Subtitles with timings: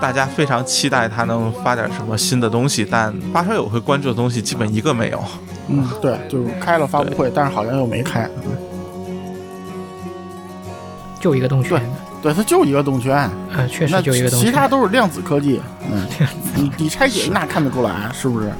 [0.00, 5.22] 大家非常期待他能发点什么新的东西，但发烧友会关注的东西基本一个没有。
[5.68, 8.28] 嗯，对，就是开了发布会，但是好像又没开。
[11.18, 11.82] 就一个动圈，
[12.22, 14.48] 对，它就一个动圈，嗯，确那实就一个动圈。
[14.48, 15.60] 其他都是量子科技。
[15.90, 16.06] 嗯，
[16.54, 18.52] 你你拆解那看得出来，是不是？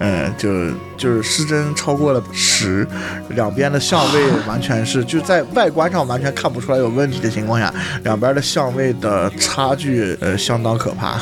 [0.00, 0.48] 嗯，就
[0.96, 2.86] 就是失真超过了十，
[3.30, 7.72] 两边的相位完全是就在外观上完全看不出来有问题的情况下，
[8.04, 11.18] 两边的相位的差距呃相当可怕。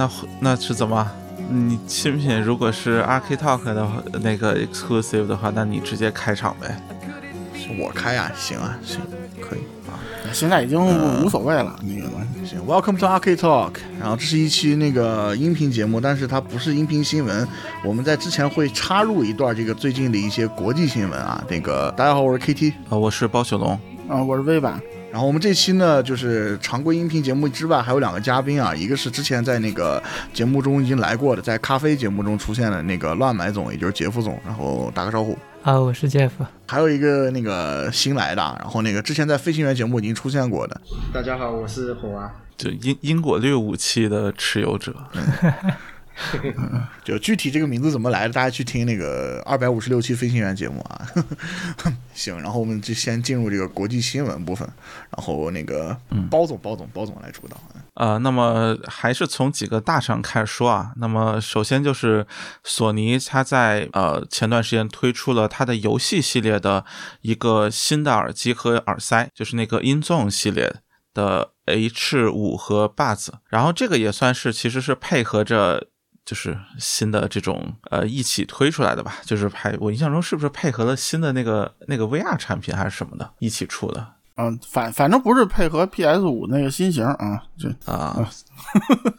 [0.00, 1.06] 那那是怎么？
[1.50, 6.74] 你新品如果是 Arcade Talk 的话那个 exclusive 的话，那你直接开场呗。
[7.78, 8.98] 我开啊、行啊，行，
[9.42, 10.00] 可以啊。
[10.32, 10.80] 现在已经
[11.22, 12.46] 无所谓了，那个东西。
[12.46, 13.72] 行，Welcome to Arcade Talk。
[14.00, 17.46] 然后这是一期那个音频节目，但是它不是音频新闻。
[17.84, 21.44] 我们在之前会插入一段这个最近的一些国际新闻啊。
[21.50, 22.72] 那个大家好，我是 KT。
[22.88, 24.80] 呃，我是包小龙，啊，我是微版。
[25.10, 30.00] 然后我们这期呢，就是常规音频节目之外，还有两个嘉宾啊，一个是之前在那个
[30.32, 35.36] 节目中已经来过的，在咖啡节目中出现的那个乱买总，也就是杰夫总，然后打个招呼。
[35.62, 36.30] 啊，我是 Jeff。
[36.68, 40.80] 还有一个那个新来的，然后那个之前在飞行员节目已经出现过的，
[41.12, 42.32] 大家好，我是火娃。
[42.56, 44.94] 就因因果律武器的持有者。
[47.02, 51.06] 就具体这个名字怎么来的，大家去听那个二百五十六期飞行员节目啊。
[52.14, 54.68] 行，然后我们就先进入这个国际新闻部分，
[55.16, 55.96] 然后那个
[56.30, 57.56] 包总、包总、包总来主导。
[57.94, 60.92] 呃，那么还是从几个大厂开始说啊。
[60.96, 62.26] 那么首先就是
[62.64, 66.84] 索尼，它在呃前段时间推出了它的游戏系列的
[67.22, 70.76] 一个新的耳机和耳塞，就是那个 InZone 系列
[71.12, 73.28] 的 H 五和 Buds。
[73.48, 75.88] 然后这个也算是其实是配合着。
[76.30, 88.14] 就是新的这种呃一起推出来的吧，就是配我印象中是不是配合了新的那个那个 VR 产品还是什么的一起出的嗯，反反正不是配合 PS 五那个新型啊，这啊？
[88.16, 88.26] 嗯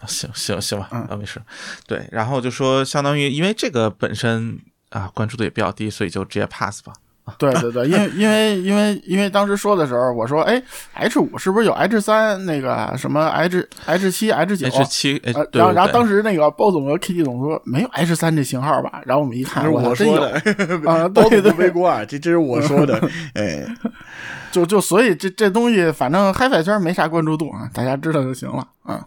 [0.07, 1.41] 行行行吧，嗯啊没事。
[1.85, 4.57] 对，然后就说相当于因为这个本身
[4.89, 6.93] 啊关注度也比较低，所以就直接 pass 吧。
[7.37, 10.61] 对对对，因为因为因为因为当时说的时候，我说哎
[10.93, 15.21] ，H 五是不是有 H 三那个什么 H H 七 H 九 H 七，
[15.53, 20.31] 然后然后当时那个包总和 KT 总说没有 H 三这型号吧，然后我们一看，这是我说的，
[20.91, 22.99] 啊，包总不背锅啊，这这是我说的。
[23.35, 23.65] 哎，
[24.51, 29.05] 就就所以这这东西反正 HiFi 圈没啥关注度啊，大家知道就行了啊。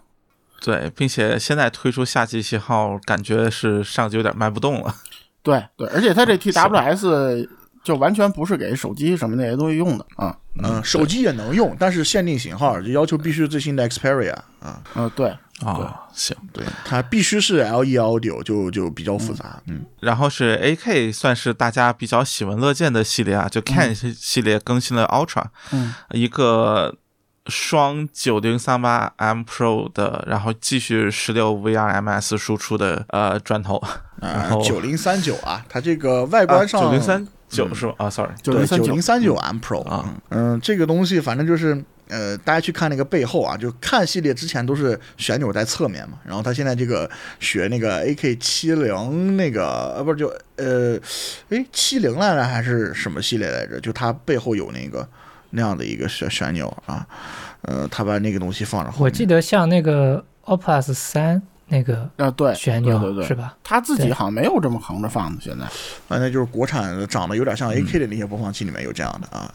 [0.62, 4.94] 对，并且现在推出夏季型号，感觉是上级有点卖不动了。
[5.42, 7.46] 对对，而且它这 TWS
[7.84, 10.36] 就完全不是给手机什么那些东西用的啊。
[10.62, 14.80] 嗯，手机也能用，但是限定型号，就要求必须最新的 Xperia 啊。
[14.94, 15.28] 嗯，对，
[15.60, 16.36] 啊、行。
[16.52, 19.60] 对，它必须是 LE Audio，就就比较复杂。
[19.66, 26.94] 嗯，然后是 AK，算是大家比较喜闻乐见的系列啊，就 Can 系列更新了 Ultra，、嗯一个
[27.46, 33.82] 双九零三八 M Pro 的，然后继续十六 VRMS 输出的呃砖头，
[34.22, 37.94] 然啊后，九零三九啊，它这个外观上九零三九是吧？
[37.98, 41.82] 啊，sorry，九零三九零三九 M Pro 啊嗯，这个东西反正就是。
[42.06, 51.00] 呃，大家去看那个背后啊，就看系列之前都是旋钮在侧面嘛，然后它现在这个学那个 AK 七零那个呃不是就呃，
[51.48, 53.80] 哎七零来着还是什么系列来着？
[53.80, 55.08] 就它背后有那个
[55.50, 57.06] 那样的一个旋旋钮啊，
[57.62, 59.04] 呃，它把那个东西放着后面。
[59.04, 63.56] 我记得像那个 OPUS 三那个啊，对，旋钮对对对是吧？
[63.62, 65.64] 他自己好像没有这么横着放的，现在。
[66.06, 69.50] 反正就是国产的长得有点像 AK 的那些播放器里面有这样的啊。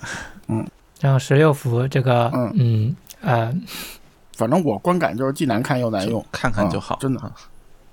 [1.00, 3.54] 然后十六伏这个，嗯嗯呃，
[4.36, 7.32] 反正我观感就是既难看又难用，看看就好，啊真的啊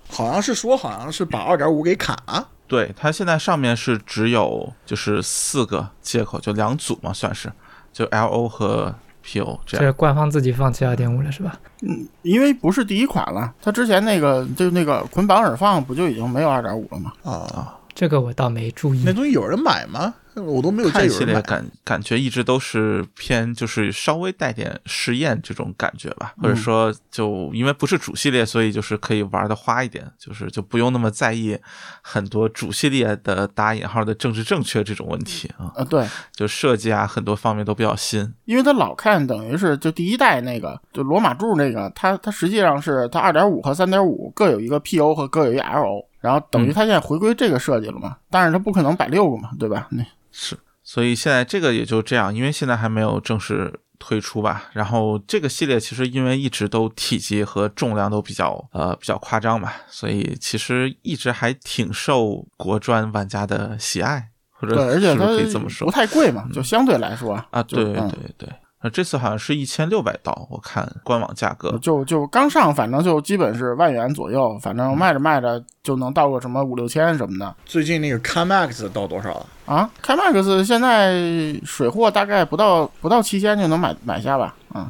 [0.08, 2.48] 好像是说好像是把二点五给砍了。
[2.68, 7.52] 对，它现在上面是只有就是四个接口，就两组嘛，算是
[7.92, 8.94] 就 LO 和
[9.26, 9.84] PO 这样。
[9.84, 11.58] 这官方自己放弃二点五了是吧？
[11.82, 17.12] 嗯因为不是第一款了，它之前那个就那个捆绑耳放不就已经没有二点五了吗？
[17.24, 19.12] 啊，这个我倒没注意那。
[19.12, 20.14] 东西有人买吗？
[20.44, 21.40] 我都没有见看系列。
[21.42, 31.58] 感感觉一直都是偏就是稍微带点实验这种感觉吧，或者说就因为不是主系列，所以就是可以玩的花一点，就是就不用那么在意
[32.02, 38.32] 很多主系列的打引号的政治正确这种问题啊，啊，对，就设计啊很多方面都比较新。
[38.44, 49.88] 因为他老看等于是就第一代那个就罗马柱那个，它它实际上是它二点五和三点五各有一个 PO 和各有一 LO，然后等于它现在回归这个设计了嘛，但是它不可能摆六个嘛，对吧？
[49.90, 50.04] 那
[50.38, 54.68] 是，所以现在这个也就这样，因为现在还没有正式推出吧。
[54.74, 67.62] 然后这个系列其实因为一直都体积和重量都比较呃比较夸张嘛，所以其实一直还挺受国专玩家的喜爱，或者对，而且它是可以这么说不太贵嘛，就相对来说啊？
[67.62, 68.48] 对对嗯对。
[68.82, 71.76] 那这次好像是一千六百刀，我看官网价格。
[71.78, 79.46] 就就刚上，反正就基本是万元左右，反正卖着卖着就能到个什么五六千什么的最近那个 CanMax 到多少了？
[79.64, 79.90] 啊。
[80.02, 84.88] 开 Max 现在水货大概不到不到七千就能买买下吧，嗯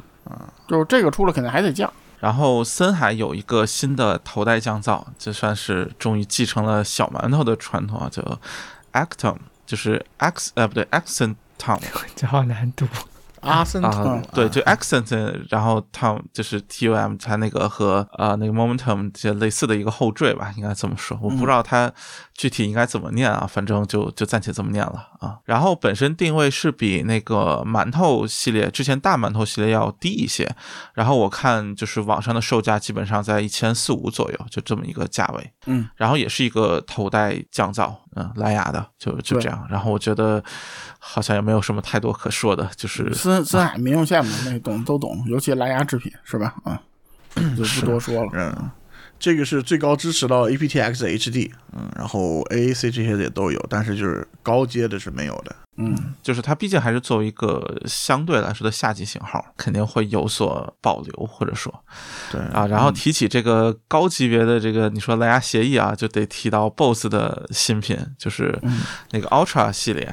[0.67, 1.91] 就是这个出了肯定还得降。
[2.19, 8.21] 然后森海有一个新的头戴降噪，这算是终于继承了小馒头的传统啊，叫
[8.91, 11.79] Actom，就是 X 呃不对 Accent Tom
[12.17, 12.85] 这好难读。
[13.41, 21.17] 阿森啊、特，对，就 Accent，然后 Tom 就是 T U M，它那个和呃那个 Momentum 这类似的一个后缀吧，应该这么说。
[21.21, 21.91] 我不知道它
[22.37, 25.39] 具体应该怎么念啊，反正就就暂且这么念了啊。
[25.43, 30.47] 然后本身定位是比那个馒头系列之前大馒头系列要低一些，
[30.93, 35.51] 然后我看就是网上的售价基本上在一千四五左右，就这么一个价位。
[35.65, 39.67] 嗯，然后也是一个头戴降噪，嗯，蓝牙的，就就这样。
[39.67, 40.43] 然后我觉得
[40.99, 46.53] 好像也没有什么太多可说的，就是森森海民用线嘛，那懂都懂，尤其蓝牙制品是吧？
[46.63, 46.79] 啊、
[47.57, 48.31] 就不多说了。
[48.33, 48.69] 嗯，
[49.19, 55.55] 这个是最高支持到 aptX HD，嗯，然后 AAC 这些也都有，但是就是高阶的是没有的。
[55.79, 61.71] 嗯，就是它毕竟还是作为一个相对来说的下级型号，肯定会有所保留，或者说
[62.31, 62.65] 对啊。
[62.65, 68.59] 然后提起这个高级别的这个，你说蓝牙协议啊，就得提到 bose 的新品，就是
[69.11, 70.11] 那个 Ultra 系列，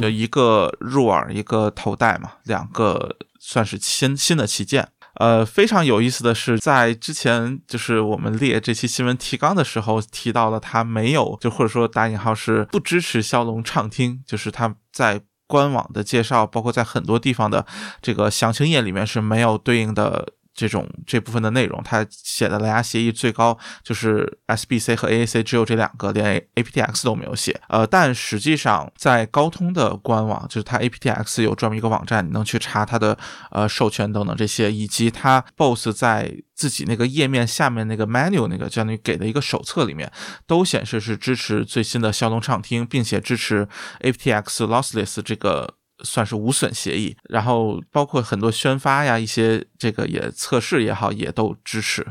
[0.00, 4.88] 就一个入耳，一个头戴嘛，两个算是新新的旗舰。
[5.14, 17.64] 呃，非常有意思的是，在之前就是我们列这期新闻提纲的时候提到了，它没有就或者说打引号是不支持骁龙畅听，就是它在官网的介绍，包括在很多地方的
[18.02, 20.34] 这个详情页里面是没有对应的。
[20.54, 27.60] 这种这部分的内容，它写的蓝牙协议最高就是 SBC 和 AAC 只有这两个，连 aptX 都没有写。
[27.68, 33.18] 呃，但实际上在高通的官网，就是它 aptX 有专门一个网站，你能去查它的
[33.50, 40.10] 呃授权等等这些，以及它 BOSS 在自己那个页面下面那个 menu 那个相当于给的一个手册里面，
[40.46, 43.66] 都显示是支持最新的骁龙畅听，并且支持
[44.00, 45.74] aptX lossless 这个。
[46.02, 52.04] 算是无损协议，然后包括很多宣发呀，一些这个也测试也好，也都支持。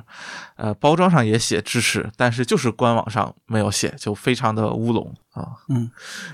[0.56, 5.48] 呃，包装上也写支持，但是就是官网上没有写，就非常的乌龙啊。
[5.68, 5.90] 嗯，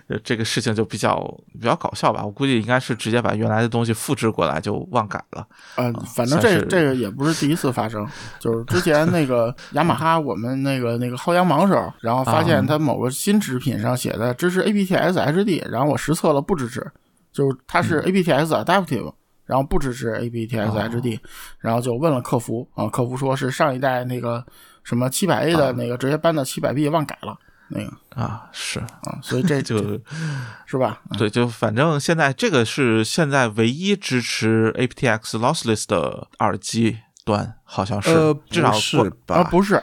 [0.07, 1.18] 呃，这个事情就比较
[1.54, 2.24] 比较搞笑吧。
[2.24, 5.48] 我估计应该是直接把原来的东西复制过来就忘改了。
[5.75, 8.06] 呃，反正这这个也不是第一次发生，
[8.39, 16.86] 就是之前那个 雅马哈，我们那个那个薅羊毛时候，然后发现它某个新制品上写的支持 apts hd，然后我实测了不支持，
[17.31, 19.13] 就是它是 aptX Adaptive，
[19.45, 21.19] 然后不支持 aptX HD，
[21.59, 24.45] 然后就问了客服啊，客服说是上一代那个
[24.83, 27.38] 什么七百 A 的那个直接搬到七百 B 忘改了
[27.69, 29.77] 那个啊，是，啊，所以这 就
[30.65, 31.01] 是吧？
[31.17, 39.36] 对，就反正现在这个是现在唯一支持 aptX lossless 的耳机端，好像是，呃，至少是吧？
[39.36, 39.81] 啊，不是，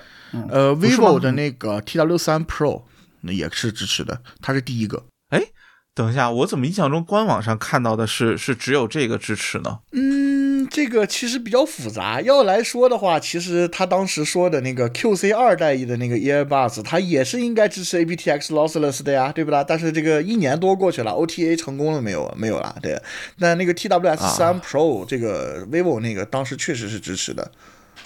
[0.50, 2.82] 呃，vivo 的那个 TW 三 Pro
[3.20, 5.04] 那也是支持的，它是第一个。
[5.96, 9.78] 等一下，我怎么印象中官网上看到的是是只有这个支持呢？
[9.92, 12.20] 嗯，这个其实比较复杂。
[12.20, 19.64] 要来说的话，其实他当时说的那个 QC 二代的那个 Earbuds，它也是应该支持 aptX lossless 的呀，对不啦？
[19.64, 22.30] 但是这个一年多过去了，OTA 成功了没有？
[22.36, 23.00] 没有啦，对。
[23.38, 27.50] 那那个 TWS 三 Pro、这个 vivo 那个当时确实是支持的，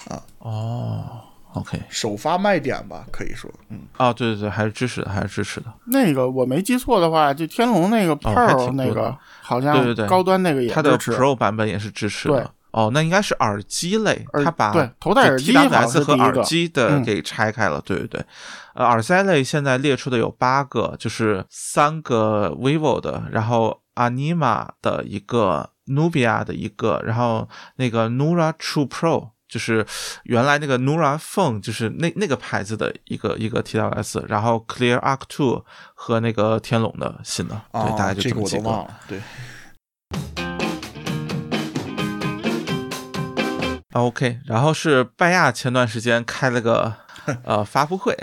[0.07, 1.21] 啊哦
[1.53, 5.73] ，OK，首发卖点吧，可以说，嗯，啊，对对对，还是支持的，还是支持的。
[5.87, 10.97] 那个我没记错的话，就天龙那个 Pro 挺那个好像对对对高端那个也它的。
[11.01, 12.51] Pro 版本也是支持对的。
[12.71, 17.81] 哦，那应该是耳机类，它把对头戴耳机好像 TWS 和耳机的嗯给拆开了。
[17.81, 18.25] 对对对，
[18.75, 29.85] 呃，耳塞类现在列出的有八个，就是三个 vivo 的，然后 Anima 的一个，Nubia 的一个，然后那个 Nura True Pro 就是
[30.23, 38.99] 原来那个 Nura Phone，就是那那个牌子的一个一个 TWS，然后 Clear Arc Two 和那个天龙的新的，对，大概就这个这么几我都忘了。
[39.09, 39.19] 对，
[43.89, 46.95] 啊 OK，然后是拜亚前段时间开了个
[47.43, 48.17] 呃发布会，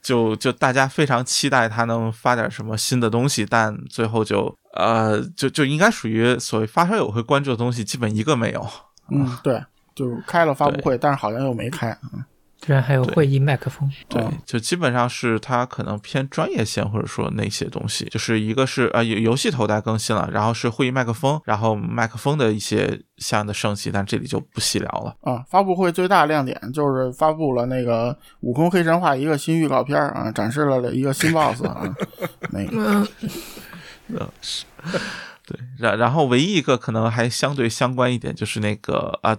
[0.00, 8.66] 就就大家非常期待他能发点什么新的东西，但最后就呃就就应该属于所谓发烧友会关注的东西，基本一个没有。
[9.10, 9.62] 嗯，对，
[9.94, 11.96] 就开了发布会，但是好像又没开。
[12.12, 12.24] 嗯。
[12.62, 14.20] 居然还有会议麦克风，对。
[14.20, 25.16] 哦，就基本上是它可能偏专业线，或者说那些东西，就是一个是呃游游戏头戴更新了，然后是会议麦克风，然后麦克风的一些相应的升级，但这里就不细聊了。
[25.22, 31.82] 啊，发布会最大亮点就是发布了那个《悟空黑神话》一个新预告片儿啊，展示了一个新 BOSS 啊，
[32.50, 33.08] 那个
[35.50, 39.36] 对，然然后唯一一个可能还相对相关一点，就是那个啊。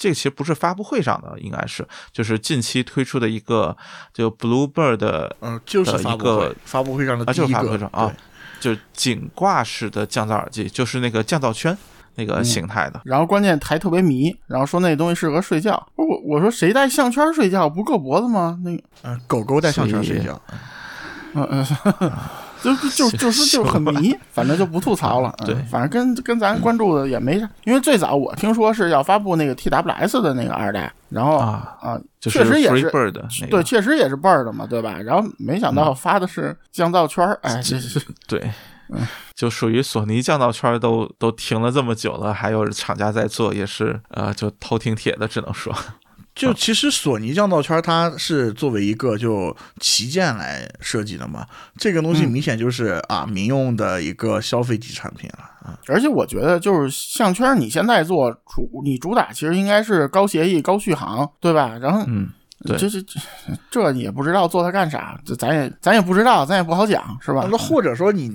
[0.00, 3.76] 这其实不是发布会上的，应该是就是近期推出的一个
[4.14, 8.14] 就 Bluebird 的嗯，就是一发布个会，发布会上的啊，就是发布会上啊，
[8.60, 11.76] 就是颈挂式的降噪耳机，就是那个降噪圈
[12.14, 13.00] 那个形态的。
[13.04, 15.84] 然后关键还特别迷，然后说那东西适合睡觉。
[15.96, 18.56] 我我说谁戴项圈睡觉不硌脖子吗？
[18.62, 20.40] 那个，嗯，狗狗戴项圈睡觉，
[21.34, 21.66] 嗯嗯，
[22.62, 25.34] 就就 就是就很迷，反正就不吐槽了。
[25.40, 32.90] 嗯对反正跟跟咱关注的也没啥，因为最早我听说是要发布那个 TWS 的那个二代，然后啊啊，确实也是
[33.50, 34.98] 对，确实也是 Bird 嘛，对吧？
[35.04, 38.50] 然后没想嗯到发的是降噪圈儿，哎，这是对，
[39.34, 45.74] 就属于索尼降噪圈都都停了这么久了，还有厂家在做，也是呃，就偷听铁的，只能说。
[46.38, 51.44] 就其实索尼降噪圈它是作为一个就旗舰来设计的嘛，
[51.76, 55.78] 这个东西嗯明显就是啊民用的一个消费级产品了啊。
[55.88, 61.76] 而且我觉得就是项圈，你现在做主，你主打其实应该是高协议、高续航，对吧？
[61.80, 62.28] 然后嗯，
[62.64, 63.02] 对这这
[63.70, 67.46] 这也不知道做它干啥，这咱也咱也不知道，咱也不好讲，是吧？
[67.50, 68.30] 那或者说你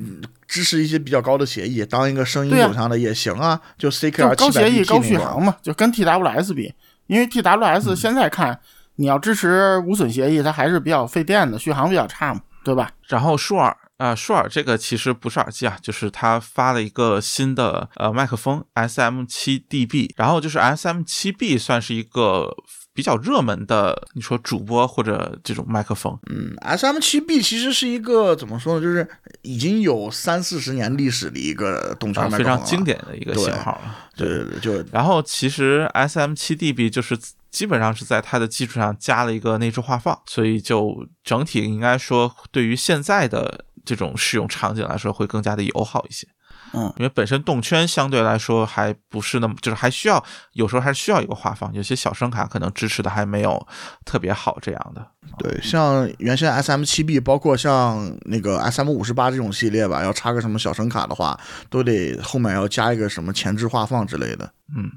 [0.48, 5.18] 支持一些比较高的协议，当一个声音走向的也行啊，就就 CKR 高协议、700高续。
[5.18, 6.74] 航嘛，就跟 TWS 比，
[7.08, 8.60] 因为嗯 TWS 现在看、
[8.96, 12.92] 你要支持无损协议，它还是比较费电的，续航比较差嘛，对吧？
[13.08, 22.54] 然后舒尔啊，舒尔这个其实不是耳机啊，就是它发了一个新的呃麦克风 SM 七 DB，然后就是 SM 七 B 算是一个
[22.94, 29.08] 比较热门的，你说主播或者这种麦克风，嗯，SM 七 B 其实是一个怎么说呢，就是
[29.42, 32.84] 已经有三四十年历史的一个动圈啊，麦克风了非常经。
[32.84, 33.96] 典的一个型号了。
[34.14, 37.18] 对对对，就然后其实 SM 七 DB 就是
[37.50, 46.28] 基本上是在它的基础上加了一个内置话放，所以就整体应该说对于现在的这种使用场景来说会更加的友好一些。
[46.74, 53.66] 嗯，因为本身动圈相对来说还不是那么，就是还需要有时候还是需要一个画放，有些小声卡可能支持的还没有
[54.04, 55.08] 特别好这样的。
[55.38, 61.40] 对，像原先 SM 七 B，包括像那个 SM 五十八这种系列吧，要插个什么小声卡的话，
[61.70, 64.52] 都得后面要加一个什么前置画放之类的。
[64.76, 64.92] 嗯，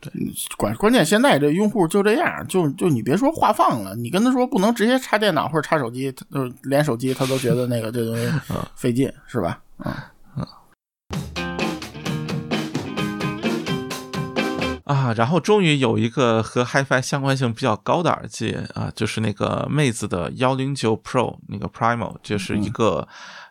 [0.00, 0.12] 对
[0.56, 8.30] 关关键现在这用户就这样，就就你别说话放了，你跟他说不能直接插电脑或者插手机，他就是连手机他都觉得那个这东西
[8.76, 9.60] 费劲，是吧？
[9.84, 9.92] 嗯，
[14.92, 23.08] 啊，然后终于有一个和 HiFi 相关性比较高的耳机啊，就是那个妹子的幺零九 Pro 那个 Primo，就是一个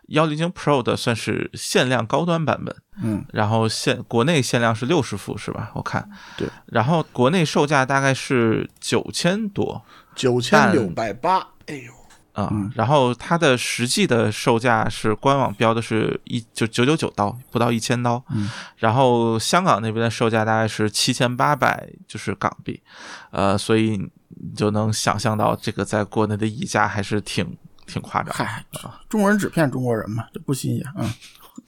[0.08, 2.74] 幺零九 Pro 的算是限量高端版本。
[3.02, 5.70] 嗯，然后限国内限量是六十副是吧？
[5.74, 9.82] 我看对，然后国内售价大概是九千多
[10.14, 11.92] 九千六百八，哎呦，
[12.32, 18.24] 啊、然后它的实际的售价是官网标的是一就九九九刀，不到一千刀。
[18.30, 22.82] 嗯，然后香港那边的售价大概是七千八百，就是港币，
[23.30, 23.98] 呃，所以
[24.28, 28.44] 你就能想象到这个在国内的溢价还是挺挺夸张的。
[28.44, 28.64] 嗨，
[29.10, 30.86] 中国人只骗中国人嘛，这不新鲜。
[30.96, 31.12] 嗯，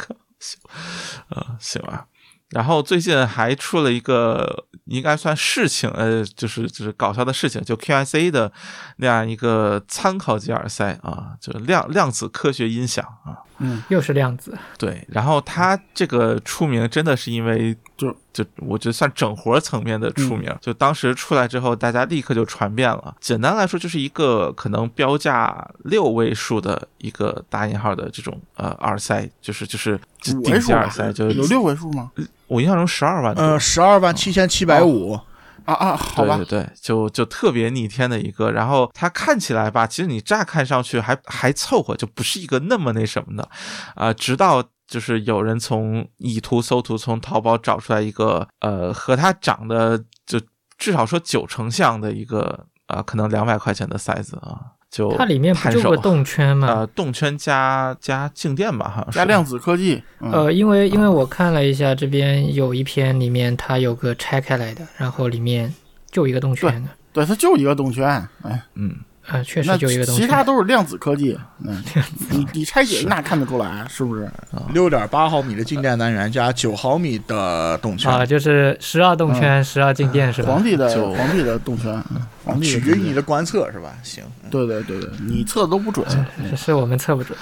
[1.28, 2.06] 呃，行吧。
[2.50, 8.52] 然后最近还出了一个应该算事情，呃，就是就是搞笑的事情，就 QSA 的
[8.98, 13.43] 那样一个参考级耳塞啊，就是量量子科学音响啊。
[13.88, 23.14] 又是量子，对，然后他这个出名真的是因为就就我觉得算整活层面的出名，就当时出来之后，大家立刻就传遍了。
[23.20, 32.10] 简单来说，就是一个可能标价六位数的一个大引号的这种呃耳塞，就是就是顶级耳塞，就有六位数吗？
[32.46, 33.34] 我印象中十二万。
[33.34, 35.18] 呃，十二万七千七百五，
[35.64, 36.36] 啊啊，好吧。
[36.36, 43.48] 对对，对，就就特别逆天的一个，然后它看起来吧，其实你乍看上去还还凑合，就不是一个那么那什么的，
[43.94, 50.40] 啊、直到就是有人从以图搜图从淘宝找出来一个，呃，和它长得就
[50.76, 54.60] 至少说九成像的一个啊、可能两百块钱的塞子啊，
[54.94, 56.68] 就它里面不就个动圈吗？
[56.78, 65.74] 呃动圈加加静电吧，好像是加量子科技，嗯呃，因为因为我看了一下，这边有一篇里面它有个拆开来的，然后里面
[66.12, 68.06] 就一个动圈的，对，它就一个动圈，
[68.42, 68.94] 哎，嗯。
[69.26, 70.26] 呃，确实就一个动圈。
[70.26, 71.34] 其他都是量子科技，
[71.64, 71.82] 嗯，
[72.30, 74.30] 你你拆解那看得出来是不是？
[74.74, 80.62] 六点八毫米的静电单元加九毫米的动圈，啊，就是十二动圈，十二静电是吧皇？
[80.62, 83.94] 帝的就皇帝的动圈，嗯皇帝取决于你的观测是吧？
[84.02, 84.22] 行，
[84.54, 86.06] 对对对对，你测的都不准，
[86.50, 87.36] 是是我们测不准。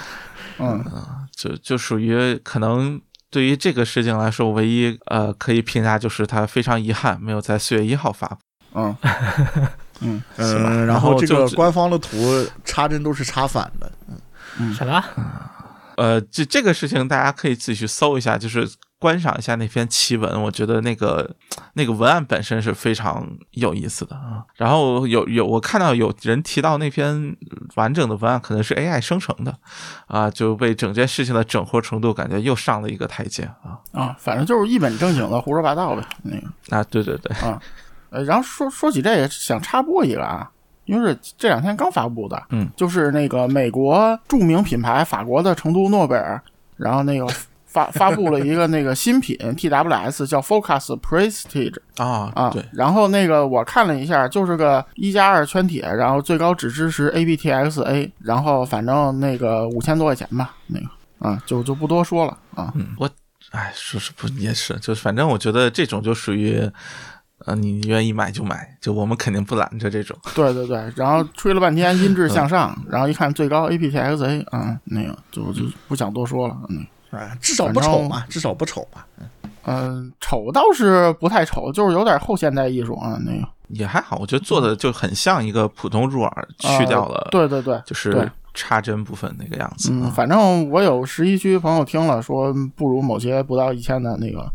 [0.57, 0.83] 嗯，
[1.35, 8.37] 就就属于可能对于这个事情来说，唯一呃可以评价就是它非常遗憾没有在四月一号发布。
[8.75, 8.95] 嗯，
[10.01, 12.17] 嗯，行吧嗯，然后这个官方的图
[12.65, 13.91] 插针都是插反的，
[14.59, 15.03] 嗯什么？
[15.97, 18.67] 呃，这这个事情大家可以自己去搜一下，就是
[19.03, 21.29] 观赏一下那篇奇文，我觉得那个
[21.73, 24.45] 那个文案本身是非常有意思的啊。
[24.55, 27.35] 然后有有我看到有人提到那篇
[27.75, 29.53] 完整的文案可能是 AI 生成的，
[30.07, 33.77] 啊，就为整件事情的整活程度感觉又上了一个台阶啊。
[33.91, 36.77] 啊，反正就是一本正经的胡说八道呗，那个。
[36.77, 37.35] 啊，对对对，
[38.09, 40.49] 呃，然后说说起这个，想插播一个啊，
[40.85, 46.41] 因为是这两天刚发布的，嗯，就是那个美国著名品牌法国的成都诺贝尔，
[46.77, 47.27] 然后那个
[47.73, 60.85] 发发布了一个那个新品 TWS 叫 Focus Prestige 啊啊，对，然后那个我看了一下，就是个一加二圈铁，然后最高只支持 aptX-A，然后反正那个五千多块钱吧，那个
[61.27, 63.09] 啊，就就不多说了啊，嗯，我，
[63.49, 66.69] 哎，说是不也是，就是反正我觉得这种就属于，
[67.45, 70.15] 呃，你愿意买就买，就我们肯定不拦着这种。
[70.35, 76.85] 对对对，然后吹了半天音质向上，然后一看最高 aptX-A，啊，那个就就不想多说了，嗯。
[77.17, 79.03] 啊，至少不丑嘛，至少不丑嘛。
[79.65, 89.89] 嗯，丑倒是不太丑，就是有点后现代艺术啊，那个也还好，我觉得做的就很像一个普通入耳，去掉了、呃对对对，就是插针部分那个样子。
[89.93, 94.51] 嗯，啊反正我有十一区朋友听了说不如某些不到一千的那个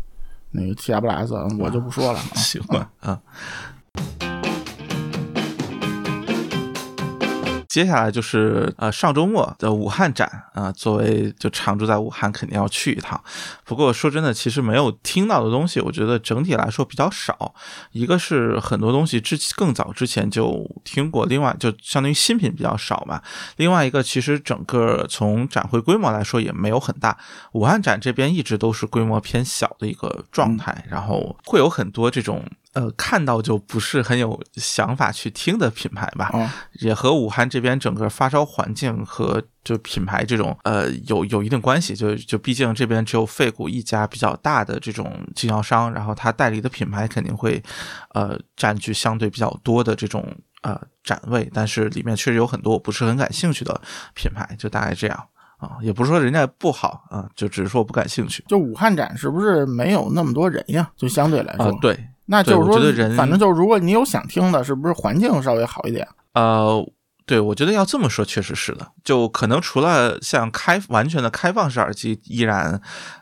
[0.51, 2.19] 那个 TWS，我就不说了。
[2.33, 3.19] 啊喜欢啊。
[7.69, 13.23] 接下来就是呃上周末的武汉展啊、作为就常住在武汉，肯定要去一趟。
[13.63, 17.53] 不过说真的，其实没有听到的东西，我觉得整体来说比较少。
[17.91, 23.21] 一个是很多东西之更早之前就听过，另外就相当于新品比较少嘛。
[23.57, 27.15] 另外一个，其实整个从展会规模来说也没有很大。
[27.51, 41.95] 武汉展这边一直都是规模偏小的一个状态，然后会有很多这种呃看到就不是很有想法去听的品牌吧，哦也和武汉这边整个发烧环境和就品牌这种呃有有一定关系。
[41.95, 47.61] 就就毕竟这边只有费谷一家比较大的这种经销商，然后他代理的品牌肯定会
[48.13, 50.25] 呃占据相对比较多的这种
[50.61, 53.81] 呃展位，但是里面确实有很多我不是很感兴趣的
[54.13, 55.27] 品牌，就大概这样。
[55.57, 60.89] 啊，也不是说人家不好啊，就只是说我不感兴趣就武汉展是不是没有那么多人呀？
[60.95, 61.71] 就相对来说，啊。
[61.81, 61.99] 对，
[62.31, 62.79] 那就是说
[63.17, 66.07] 反正就是如果你有想听的，是不是环境稍微好一点？
[66.33, 66.79] 呃，
[67.25, 68.87] 对，我觉得要这么说，确实是的。
[69.03, 72.79] 就可能除了像开完全的开放式耳机依然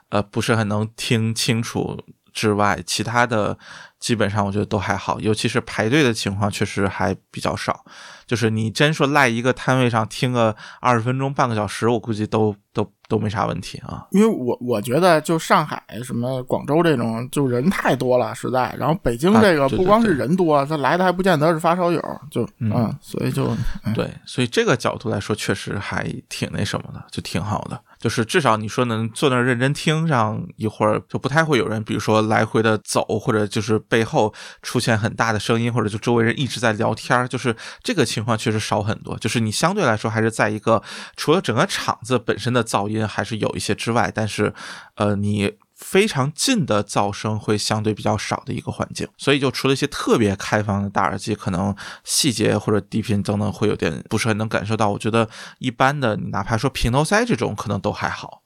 [0.10, 1.98] 呃不是很能听清楚
[2.38, 3.58] 之外，其他的
[4.00, 5.19] 基本上我觉得都还好。
[5.19, 7.84] 尤其是排队的情况，确实还比较少。
[8.28, 14.06] 就是你真说赖一个摊位上听个二十分钟、半个小时，我估计都都都没啥问题啊。
[14.12, 18.76] 因为我我觉得就上海、什么广州这种，就人太多了，实在。
[18.78, 23.56] 然后北京这个不光是对人多，他来的还不见得是发烧友，就嗯嗯，所以就
[23.95, 27.82] 对，所以这个角度来说，确实还挺那什么的，就挺好的。
[27.99, 39.17] 就是至少你说能坐那儿认真听，上一会儿就不太会有人，比如说来回的走，或者就是背后出现很大的声音，或者就周围人一直在聊天儿，就是这个情况确实少很多。
[39.17, 40.81] 就是你相对来说还是在一个
[41.15, 44.53] 除了整个场子本身的噪音还是有一些之外，但是
[44.95, 45.53] 呃你。
[45.77, 54.89] 非常近的噪声会相对比较少的一个环境，所以就除了一些特别开放的大耳机，可能细节或者低频等等会有点不是很能感受到。
[54.89, 58.41] 我觉得一般的，你哪怕说平头塞这种，可能都还好。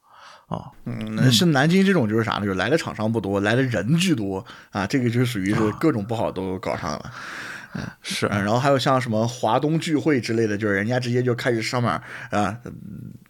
[0.48, 2.42] 啊嗯，那是南京这种就是啥呢？
[2.42, 7.12] 就是来的厂商不多，来的人巨多啊，这个就属于是各种不好都搞上了。
[8.02, 11.92] 是，嗯，然后还有像什么华东聚会之类的，就是人家直接就开始上面
[12.32, 12.74] 啊，嗯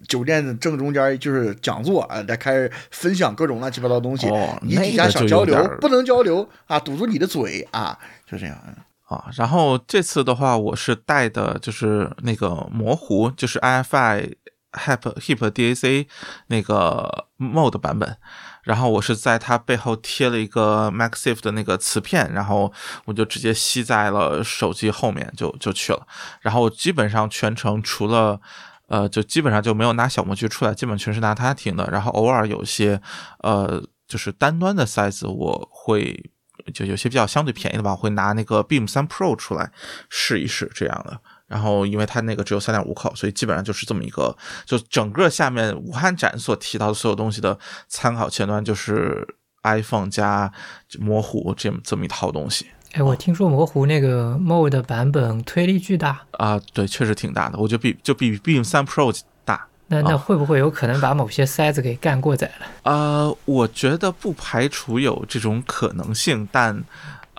[0.07, 4.27] 酒店正中间就是讲座啊，再开始分享各种乱七八糟东西。
[4.29, 7.97] 哦你底下想交流不能交流啊，堵住你的嘴啊，
[8.29, 8.57] 就这样。
[9.05, 14.33] 啊，然后这次的话，我是带的就是那个模糊，就是 iFi
[14.71, 16.07] Hip Hip DAC
[16.47, 18.17] 那个 Mode 版本。
[18.63, 22.71] 然后我是在它背后贴了一个 MagSafe 的那个磁片，然后
[23.05, 26.07] 我就直接吸在了手机后面就就去了。
[26.41, 28.39] 然后基本上全程除了
[28.87, 31.87] 呃，就基本上就没有拿小模具出来，基本全是拿它听的。
[31.91, 33.01] 然后偶尔有些
[33.39, 36.29] 呃，就是单端的 size 我会
[36.73, 39.71] 就有些比较相对便宜的吧，我会拿那个 Beam 三 Pro 出来
[40.09, 41.19] 试一试这样的。
[41.51, 44.33] 然后，因为它那个只有三点五口，所以基本上就是这么一个，
[44.65, 47.57] 就整个下面武汉展所提到的所有东西的
[47.89, 49.27] 参考前端就是
[49.63, 50.49] iPhone 加
[50.97, 59.67] 模糊这么这么一套东西哎，我听说模糊那个 Mode 版本推力巨大，啊，对，确实挺大的，我觉得比就比 Beam 三 Pro 大。
[59.87, 62.65] 那那啊会不会有可能把某些塞子给干过载了？
[62.83, 66.81] 呃，我觉得不排除有这种可能性，但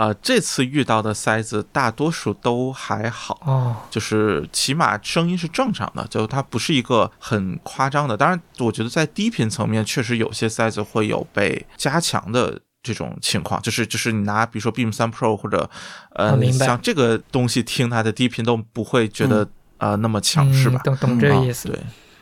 [0.02, 3.40] 呃，这次遇到的塞子大多数都还好。
[3.44, 8.16] 哦，就是起码声音是正常的，就它不是一个很夸张的。
[8.16, 15.70] 当然，我觉得在低频层面，确实有些塞子会有被加强的这种情况，就是就是你拿比如说 Beam 三 Pro 或者
[16.16, 20.80] 呃、哦像这个东西听它的低频都不会觉得、呃那么强势吧？
[20.82, 21.78] 嗯懂懂这个啊意思，对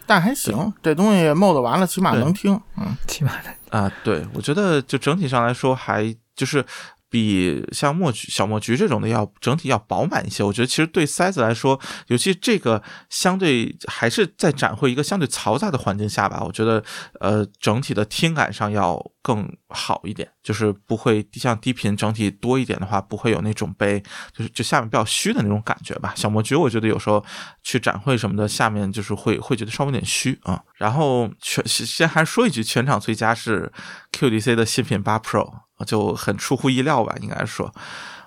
[0.06, 2.60] 但还行，这东西 mod 完了起码能听。
[2.76, 3.78] 嗯， 起码的。
[3.78, 6.62] 啊，对，我觉得就整体上来说，还就是
[7.10, 10.42] 比像墨菊、小墨菊这种的要整体要饱满一些。
[10.44, 16.82] 我觉得其实对塞子来说，尤其这个相对还是在展会一个相对嘈杂的环境下吧，我觉得
[17.18, 24.02] 呃整体的听感上要更好一点，就是不会像低频整体多一点的话，不会有那种被
[24.32, 26.14] 就是就下面比较虚的那种感觉吧。
[26.16, 27.22] 小墨菊我觉得有时候
[27.62, 30.62] 去展会什么的，下面就是会会觉得稍微有点虚啊。
[30.76, 33.70] 然后全先还说一句，全场最佳是
[34.12, 35.52] QDC 的新品八 Pro，
[35.86, 37.74] 就很出乎意料吧，应该说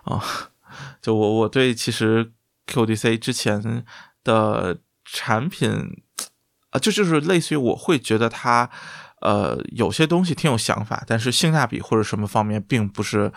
[0.03, 0.23] 啊，
[1.01, 2.31] 就我我对其实
[2.67, 3.83] QDC 之前
[4.23, 5.71] 的产品
[6.69, 8.69] 啊，就就是类似于我会觉得它。
[9.23, 13.31] 呃，有些东西挺有想法，但是性价比或者什么方面并不是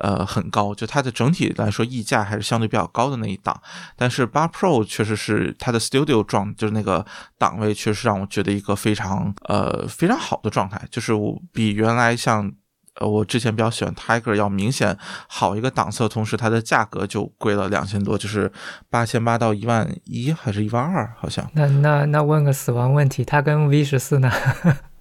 [0.00, 3.60] 呃很高，就它的整体来说溢价还是相对比较高的那一档。
[3.96, 7.04] 但是八 Pro 确实是它的 Studio 状，就是那个
[7.38, 12.52] 档位，确实让我觉得一个非常呃非常好的状态，就是我比原来像。
[12.98, 14.96] 呃，我之前比较喜欢 Tiger 要明显
[15.28, 18.50] 好一个档次，同时它的价格就贵了两千多，就是
[18.88, 21.46] 八千八到一万一还是一万二，好像。
[21.52, 24.32] 那那那问个死亡问题，它跟 V 十四呢？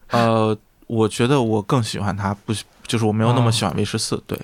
[0.10, 2.54] 呃，我觉得我更喜欢它，不
[2.88, 4.40] 就是我没有那么哦喜欢 V 十四，对，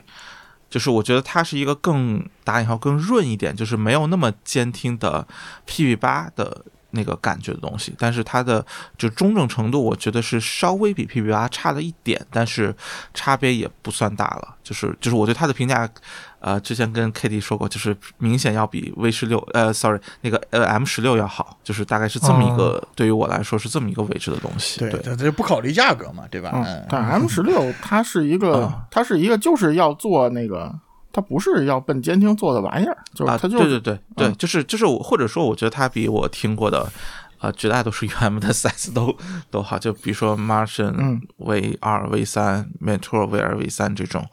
[0.69, 5.28] 就是我觉得它是一个更打引号更润一点，就是没有那么监听的
[5.67, 8.65] PB 八的那个感觉的东西，但是它的
[8.97, 12.76] 就中正程度，我觉得是稍微比 PB 八差了一点，但是
[13.13, 15.89] 差别也不算大了，就是就是我对它的评价。
[16.41, 24.80] 呃，之前跟 K D 说过，就是明显要比 V 十六，呃，sorry，那个呃 M 十六要好，就是大概是这么一个，对于我来说是这么一个位置的东西。
[24.80, 26.51] 对，对，这这就不考虑价格嘛，对吧？
[26.54, 30.73] 嗯，但 M 十六 它是一个啊，它是一个就是要做那个，
[31.13, 36.91] 它不是要奔监听做的玩意儿，就是啊，它就是对对对对，嗯就是就是我或者说，我觉得它比我听过的。
[37.41, 39.15] 呃，绝大多数 UM 的 size 都
[39.49, 44.23] 都好，就比如说 Martian 嗯 V 二、V 三、Mentor V 二、V 三这种，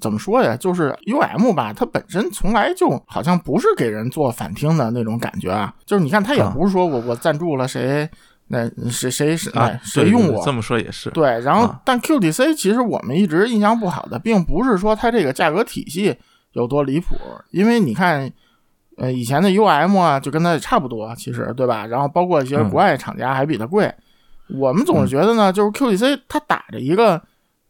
[0.00, 0.56] 怎么说呀？
[0.56, 5.74] 就是 U M 吧，它本身从来就好像不是给人做反听的那种感觉啊。
[5.84, 8.08] 就是你看，它也啊不是说我我赞助了谁，
[8.46, 9.50] 那谁谁谁
[9.82, 16.16] 谁用我，对这么说也是，对，然后啊但 QDC 其实我们一直印象不好的，并不是说它这个价格体系
[16.52, 17.16] 有多离谱，
[17.50, 18.30] 因为你看，
[18.96, 21.86] 呃，以前的 UM 啊，就跟它也差不多，其实对吧？
[21.86, 23.92] 然后包括一些嗯国外厂家还比它贵。
[24.58, 27.20] 我们总是觉得呢，就是 QDC 它打着一个，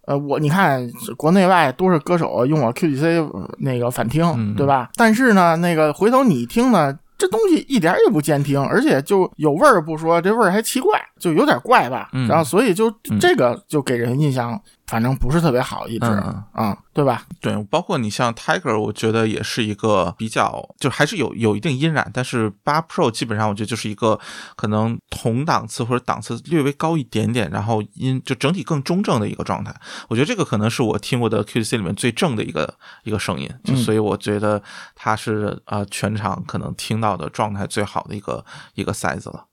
[0.06, 4.90] 呃，我你看国内外多少歌手用我 QDC 呃那个反听，嗯对吧？
[4.96, 6.98] 但是呢，那个回头你一听呢。
[7.18, 12.08] 这东西一点也不监听，而且就有味儿不说，这味儿还奇怪，就有点怪吧。
[12.14, 14.60] 嗯然后所以就嗯这个就给人印象，
[14.92, 17.24] 反正不是特别好，一直嗯啊、对吧？
[17.40, 24.20] 对，包括你像 Tiger，我觉得也是一个比较，就还是有有一定阴染，但是八 Pro 基本上我觉得就是一个
[24.54, 29.74] 可能同档次或者档次略微高一点点，然后音就整体更中正的一个状态。
[30.08, 32.74] 我觉得这个可能是我听过的 QC 里面最正的一个
[33.04, 34.62] 一个声音，就嗯所以我觉得
[34.94, 39.51] 它是啊、呃全场可能听到的状态最好的一个一个 size 了啊。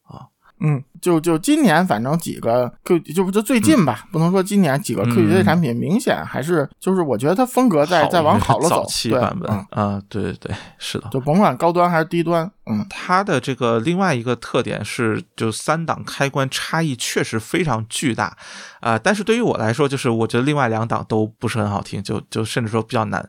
[0.62, 5.10] 嗯，就就今年反正几个 Q 就不就最近吧，不能说今年几个嗯。
[5.12, 11.08] QDC 产品明显还是就是我觉得它风格在在往好了走早，期对，版本嗯，啊，对对对，是的。
[11.12, 12.86] 就甭管高端还是低端，嗯。
[12.90, 18.36] 它的这个另外一个特点是，就三档开关差异确实非常巨大，
[18.82, 23.28] 啊、但是对于我来说，就是我觉得另外两档都不是很好听，就就甚至说比较难，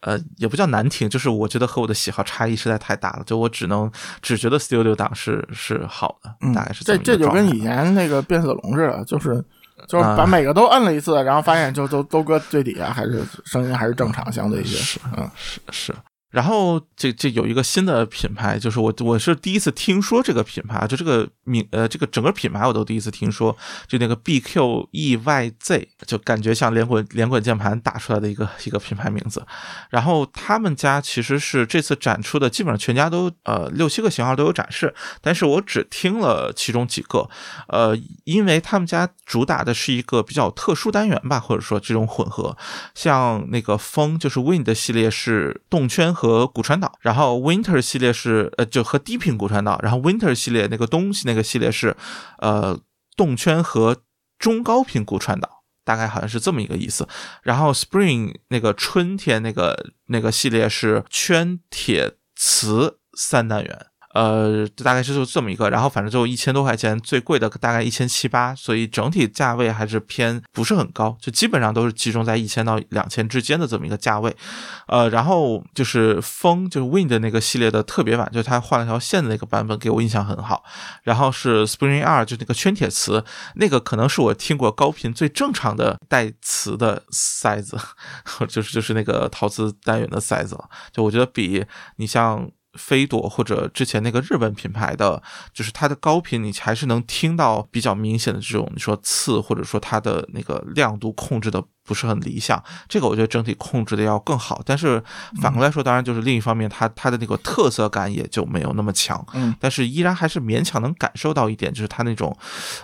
[0.00, 3.90] 呃，也不叫难听，就是我觉得和我的喜好差异实在太大了，就我只能
[4.22, 9.44] 只觉得 Studio 档是是好的，嗯大概是，这这就跟以前那个变色龙似的，就是
[9.88, 15.94] 就是把每个都摁了一次，然后发现就都都搁最底下，还是声音还是正常，相对一些，嗯，是是。
[16.30, 29.42] 然后这这有一个新的品牌，就是我我是第一次听说这个品牌，就这个名呃这个整个品牌我都第一次听说，就那个 BQEYZ，就感觉像连滚连滚键盘打出来的一个一个品牌名字。
[29.88, 37.26] 然后他们家其实是这次展出的，基本上全家都呃六七个型号都有展示，但是我只听了其中几个，
[37.68, 42.54] 呃，因为他们家主打的是一个比较特殊单元吧，或者说这种混合，
[42.94, 46.14] 像那个风就是 Wind 系列是动圈。
[46.18, 51.96] 和骨传导，然后 Winter 系列是呃就和低频骨传导，然后 Winter 系列那个东西那个系列是
[52.38, 52.76] 呃
[53.16, 53.98] 动圈和
[54.36, 57.06] 中高频骨传导，大概好像是这么一个意思。
[57.44, 63.86] 然后 Spring 那个春天那个那个系列是圈铁磁三单元。
[64.18, 74.36] 呃，大概是就这么一个，然后反正就一千多块钱，最贵的大概一千七八，所以整体价位还是偏不是很高，就基本上都是集中在一千到两千之间的这么一个价位。
[74.88, 80.64] 呃，然后就是风，就是 Wind 那个系列的特别版，就是它换了条线的那个版本，给我印象很好。
[81.04, 87.78] 然后是 Spring 二，就那个圈铁磁，那个可能是我听过高频最正常的带磁的塞子，
[88.48, 90.68] 就是就是那个陶瓷单元的塞子了。
[90.90, 91.64] 就我觉得比
[91.98, 92.50] 你像。
[92.78, 95.20] 飞朵或者之前那个日本品牌的，
[95.52, 104.62] 就是它的高频，你还是能听到比较明显的这种，你说刺或者说它的那个亮度控制的不是很理想，这个我觉得整体控制的要更好。
[104.64, 105.02] 但是
[105.42, 109.22] 反过来说，当然就是另一方面，它它的那个特色感也就没有那么强。
[109.34, 112.36] 嗯，但是依然还是勉强能感受到一点，就是它那种，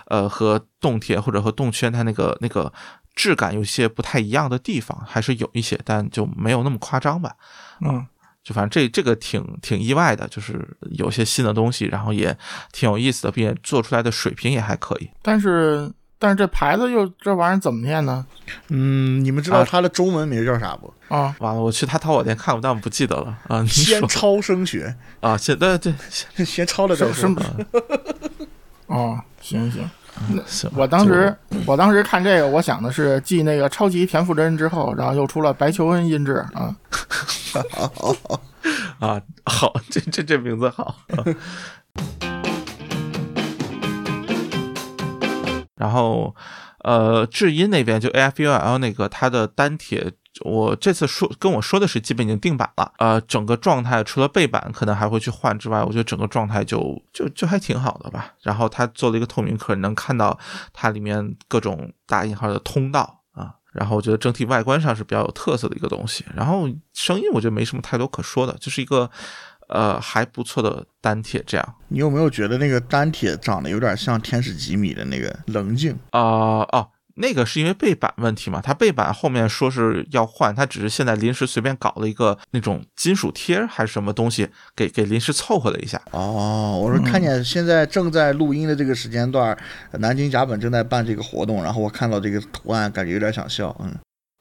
[0.06, 2.72] 呃，和动铁或者和动圈它那个那个
[3.14, 7.36] 质感有些不太一样的地方，还是有一些，但就没有那么夸张吧。
[7.80, 8.06] 嗯。
[8.44, 12.36] 就反正这这个挺挺意外的，就是有些新的东西，然后也
[12.72, 15.08] 挺有意思的，并且做出来的水平也还可以。
[15.22, 18.24] 但是但是这牌子又这玩意儿怎么念呢？
[18.68, 20.92] 嗯，你们知道它的中文名叫啥不？
[21.08, 23.64] 啊，完了，我去他淘宝店看过，但我不记得了啊。
[23.66, 25.94] 先超声学啊，先对对，
[26.44, 27.42] 先 超的是吗？
[28.86, 29.88] 哦，行行。
[30.46, 36.74] 行，我当时我当时看这个，我想的是继那个超级田馥甄之后，然后又出了白求恩音质啊，
[39.00, 40.96] 啊，好，这这这名字好。
[45.76, 46.34] 然后，
[46.84, 50.12] 呃，智音那边就 A F U L 那个，它的单铁。
[50.40, 58.34] 我这次说跟我说的是基本已经定版了，呃，整个状态除了背板可能还会去换之外，我觉得整个状态就就就还挺好的吧。
[58.42, 60.36] 然后它做了一个透明壳，能看到
[60.72, 63.54] 它里面各种打引号的通道啊。
[63.72, 66.24] 然后我觉得整体外观上是比较有特色的一个东西。
[66.34, 69.08] 然后声音我觉得没什么太多可说的，就是一个
[69.68, 71.40] 呃还不错的单铁。
[71.46, 76.20] 这样，你有没有觉得那个单铁长得有点像天使吉米的那个棱镜啊？
[76.20, 76.88] 哦。
[77.16, 78.60] 那个是因为背板问题嘛？
[78.60, 86.00] 它背板后面说是要换，它只是现在临时随便搞了一个那种金属贴还是什么东西，给给临时凑合了一下。
[86.10, 89.56] 哦，我说看见现在正在录音的这个时间段，
[89.92, 93.74] 南京甲本正在办这个活动，然后我看到这个图案，感觉有点想笑。
[93.80, 93.94] 嗯。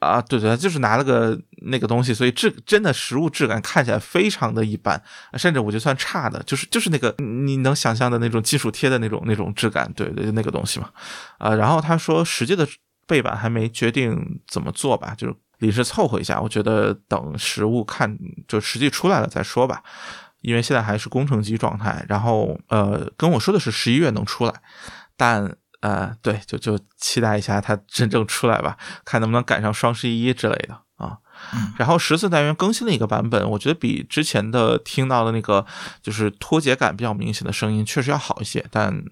[0.04, 5.02] 啊，对对，就是拿了个那个东西，所以质真的实物质感看起来非常的一般，
[5.34, 10.90] 甚至我就算差的，就是就是那个你能想象的那种金属贴的那种那种质感，对对，那个东西嘛。
[11.38, 12.68] 啊，然后他说实际的
[13.06, 19.82] 背板还没决定怎么做吧，就是临时凑合一下，我觉得等实物看就实际出来了再说吧，
[20.42, 22.04] 因为现在还是工程机状态。
[22.08, 24.52] 然后呃，跟我说的是十一月能出来，
[25.16, 25.56] 但。
[25.84, 31.18] 呃，对，就就期待一下它真正出来吧，看能不能赶上双十一之类的啊。
[31.76, 35.66] 然后十四单元更新了一个版本，我觉得比之前的听到的那个
[36.00, 39.04] 就是脱节感比较明显的声音确实要好一些，但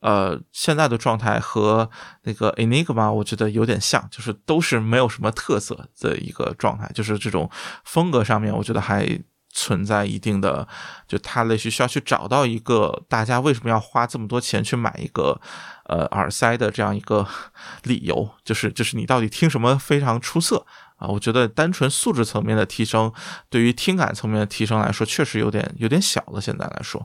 [0.00, 1.88] 呃，现在的状态和
[2.24, 7.50] 那个 Enigma 我觉得有点像，就是都是没有什么特色的一个状态，就是这种
[7.84, 9.08] 风格上面我觉得还
[9.52, 10.66] 存在一定的，
[11.06, 15.40] 就它类似需要去找到一个大家为什么要花这么多钱去买一个。
[15.84, 17.26] 呃，耳塞的这样一个
[17.82, 21.08] 理由，就是就是你到底听什么非常出色啊？
[21.08, 23.12] 我觉得单纯素质层面的提升，
[23.48, 26.40] 对于听感层面的提升来说，确实有点有点小了。
[26.40, 27.04] 现在来说，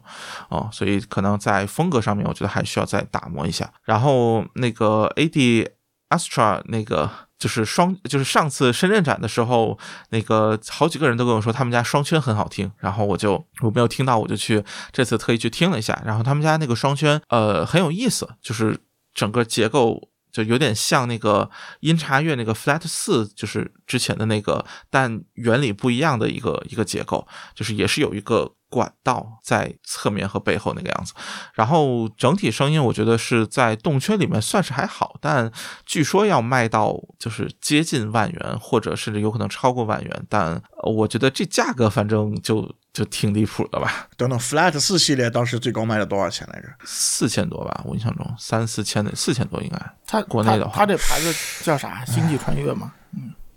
[0.49, 3.73] 哦，所以可能在风格上面，我觉得还需要再打磨一下。
[3.86, 5.67] 然后那个 AD
[6.10, 7.10] Astra 那个。
[7.38, 9.78] 就是双，就是上次深圳展的时候，
[10.10, 18.78] 那个好几个人都跟我说他们家双圈很好听，然后我就我没有听到，我就去这次特意去听了一下，然后他们家那个双圈呃很有意思，就是
[19.13, 21.50] 整个结构就有点像那个
[21.82, 28.54] 音叉乐那个 Flat 四，就是之前的那个，但原理不一样的一个一个结构，就是也是有一个。
[28.75, 31.13] 管道在侧面和背后那个样子。
[31.53, 35.51] 然后整体声音，我觉得是在动圈里面算是还好，但
[35.85, 40.25] 据说要卖到就是接近万元，或者甚至有可能超过万元。
[40.27, 46.67] 但我觉得这价格反正就就挺离谱的吧，等等，Flat 四系列当时最高卖了多少钱来着？
[46.83, 49.79] 四千多吧，我印象中三四千的，四千多应该。
[50.05, 51.33] 它国内的话它它这牌子
[51.63, 52.03] 叫啥？
[52.05, 52.91] 星际穿越吗？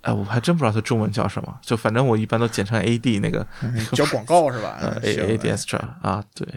[0.08, 3.46] 哎，我还真不知道它中文叫什么，就反正我一般都简称 AD 那个。
[3.92, 6.48] 叫广告是吧？，A 行 A D Extra 啊，对，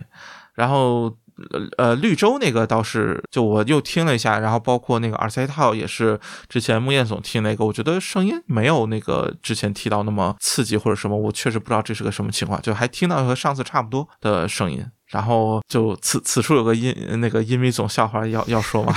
[0.53, 1.13] 然后
[1.51, 14.85] 呃呃绿洲那个倒是，就我又听了一下，然后包括那个耳塞套也是之前木燕总听那个，我觉得声音没有那个之前提到那么刺激或者什么，我确实不知道这是个什么情况，就还听到和上次差不多的声音。
[15.07, 18.95] 然后就此此处有个音那个音迷总笑话要要说吗？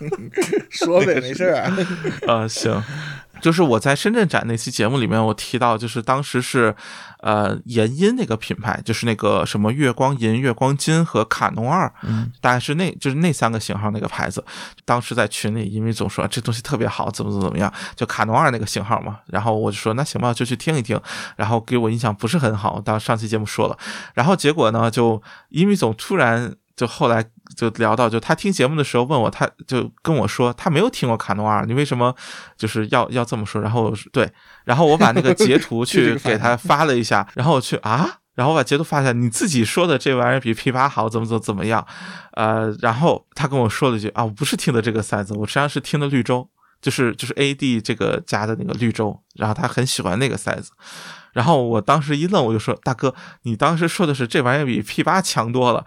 [0.68, 1.76] 说呗，没事儿啊。
[2.28, 2.84] 呃，行，
[3.40, 6.74] 就是我在深圳展那期节目里面，我提到，就是当时是，
[7.20, 14.44] 呃，研音那个品牌，就是那个什么月光银、月光金和卡农二，嗯，大概是那就是那三个型号那个牌子。
[14.84, 19.18] 当时在群里，因为总说这东西特别好，怎么怎么怎么样，就卡农二那个型号嘛。
[19.26, 21.00] 然后我就说那行吧，就去听一听。
[21.36, 23.78] 然后给我印象不是很好，当上期节目说了。
[24.14, 26.54] 然后结果呢，就因为总突然。
[26.78, 27.24] 就后来
[27.56, 32.14] 就聊到，就他听节目的时候问我，他就跟我说他没有听过卡诺尔，你为什么
[32.56, 33.60] 就是要要这么说？
[33.60, 34.30] 然后对，
[34.64, 41.84] 然后我把那个截图 去给他发了一下，然后我去啊，然后我把截图发下，你自己说的这玩意儿比 P 八好，怎么怎么怎么样？
[42.34, 46.48] 呃，然后他跟我说了一句啊，我不是听的这个塞子，我实际上是听的绿洲，
[46.80, 50.70] 就是就是 A D 这个家的那个绿洲，然后他很喜欢那个塞子。
[51.32, 55.84] 然后我当时一愣，我就说：“大哥，你当时说的是这玩意儿比 P 八强多了，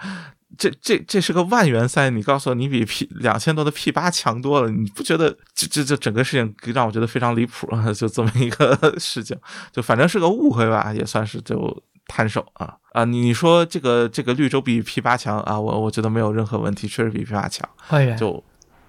[0.58, 7.92] 这这这是个万元赛，你告诉我你比 P 两千多的 P 八强多了，你不觉得这这这整个事情让我觉得非常离谱啊？
[7.94, 9.38] 就这么一个 事情，
[9.72, 13.06] 就反正是个误会吧，也算是就摊手啊啊！
[13.06, 18.44] 你你说这个这个绿洲比 P 八强啊，我我觉得没有任何问题，确实比 P 八强，万元就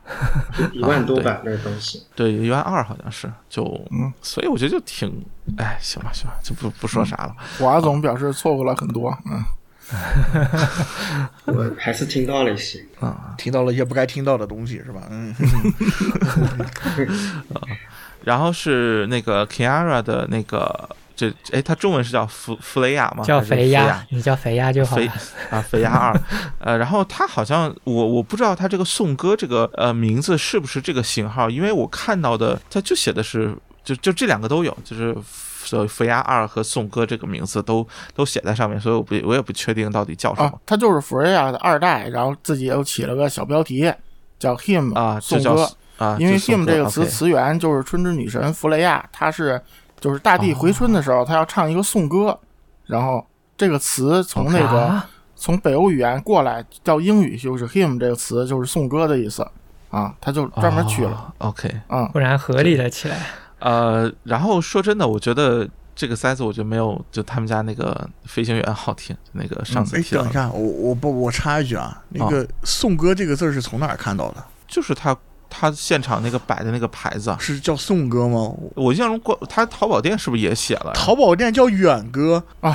[0.72, 2.02] 一万多对吧，那个东西。
[2.16, 5.24] 对一万二好像是，就嗯，所以我觉得就挺，
[5.58, 7.36] 哎，行吧行吧，就不不说啥了。
[7.60, 9.40] 华总表示错过了很多，嗯，
[11.46, 12.84] 我还是听到了一些。
[13.00, 15.02] 啊、听到了一些不该听到的东西是吧？
[15.10, 15.34] 嗯，
[18.24, 23.24] 然后是那个 Kiara 的那个，这哎，它中文是叫弗弗雷亚吗？
[23.24, 25.12] 叫肥鸭亚，你叫肥鸭就好了。
[25.50, 26.20] 啊，肥鸭二，
[26.60, 35.12] 呃，然后它好像我我不知道它这个颂歌这个呃名字是不是这个型号，因为我看到的它就写的是就就这两个都有，就是
[35.64, 43.92] 所以福亚二和颂歌这个名字都都写在上面，所以我不我也不确定到底叫什啊么，他就是福瑞亚的二代，然后自己又起了个小标题
[44.38, 49.60] 叫 Him 啊，颂歌，啊，因为 Him 这个词词源就是春之女神弗雷亚，她是
[50.00, 52.38] 就是大地回春的时候，她要唱一个颂歌，
[52.86, 53.24] 然后
[53.56, 59.46] 这个词从那个啊从北欧语言过来叫英语，就是 hymn 这个词就是颂歌的意思
[59.90, 61.32] 啊，他就专门去了。
[61.38, 63.16] 哦 OK，嗯，忽然合理了起来。
[63.62, 74.44] 呃，然后说真的，我觉得这个塞子我觉得没有就他们家那个飞行员好听，那个上次哎，提到的，等一下，我我不我插一句啊，那个“颂歌”这个字是从哪儿看到的？
[74.66, 75.16] 就是他
[75.48, 78.52] 他现场那个摆的那个牌子啊，是叫宋哥吗？
[78.74, 80.92] 我印象中过他淘宝店是不是也写了？
[80.94, 82.74] 淘宝店叫远哥啊，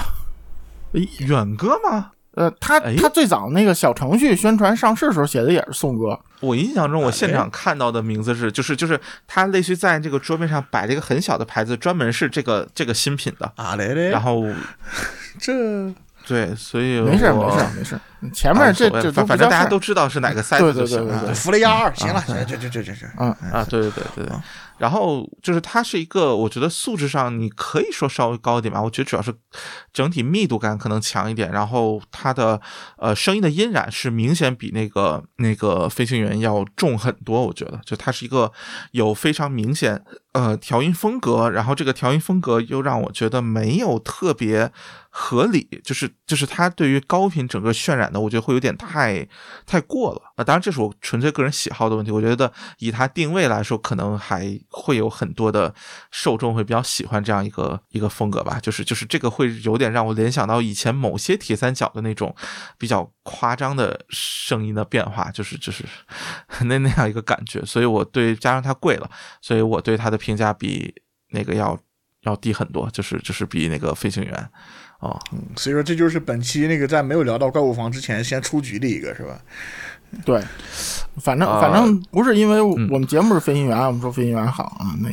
[1.19, 2.11] 远哥吗？
[2.35, 13.51] 呃，他哎他最早那个小程序宣传上市的时候写的也是颂歌，我印象中我现哎场看到的名字是，就是就是他类似于在这个桌面上摆了一个很小的牌子，专门是这个这个新品的。
[13.55, 14.43] 啊嘞嘞，然后
[15.39, 15.93] 这
[16.25, 18.01] 对，所以没事儿没事儿没事儿，
[18.33, 21.05] 前面这这反反正大家都知道是哪个赛对子就行了。
[21.05, 24.35] 对对对对弗雷亚二，行了，这这这这这这，嗯啊，对对对对对。
[24.77, 28.79] 然后就是它是一个，我觉得素质上你可以说稍微高一点吧。
[28.79, 29.33] 我觉得主要是
[29.91, 32.61] 整体密度感可能强一点，然后它的
[32.97, 37.43] 呃声音的音染是明显比那个那个飞行员要重很多。
[37.43, 38.51] 我觉得就它是一个
[38.91, 39.99] 有非常明显
[40.33, 44.71] 呃调音风格，然后这个调音风格又让我觉得没有特别
[45.09, 49.27] 合理，就是就是它对于高频整个渲染的，我觉得会有点太
[49.65, 50.43] 太过了啊。
[50.43, 55.73] 当然这是我纯粹个人喜好的问题，我觉得以它定位来说，可能还会有很多的
[56.11, 58.59] 受众会比较喜欢这样一个一个风格吧。
[58.61, 62.35] 就是就是这个会有点让我联想到以前某些铁三角的那种
[62.77, 65.83] 比较夸张的声音的变化，就是就是
[66.65, 67.63] 那那样一个感觉。
[67.65, 69.09] 所以我对加上它贵了，
[69.41, 70.93] 所以我对它的评价比
[71.31, 71.77] 那个要
[72.21, 74.49] 要低很多，就是就是比那个飞行员
[74.99, 75.19] 哦。
[75.55, 79.39] 所以说这就是本期那个在没有聊到怪物房之前先出局的一个是吧？
[80.25, 80.41] 对，
[81.17, 85.09] 反正啊反正不是因为嗯我们节目是飞行员，我们说飞行员好啊，那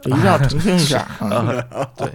[0.00, 1.44] 这一定要澄清一下啊。
[1.98, 2.12] 对，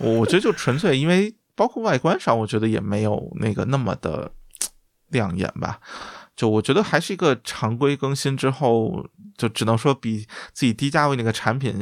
[0.00, 4.32] 我我觉得就纯粹因为包括外观上，我觉得也没有那个那么的
[5.10, 5.78] 亮眼吧。
[6.34, 11.78] 就我觉得还是一个常规更新之后，就只能说比自己低价位那个产品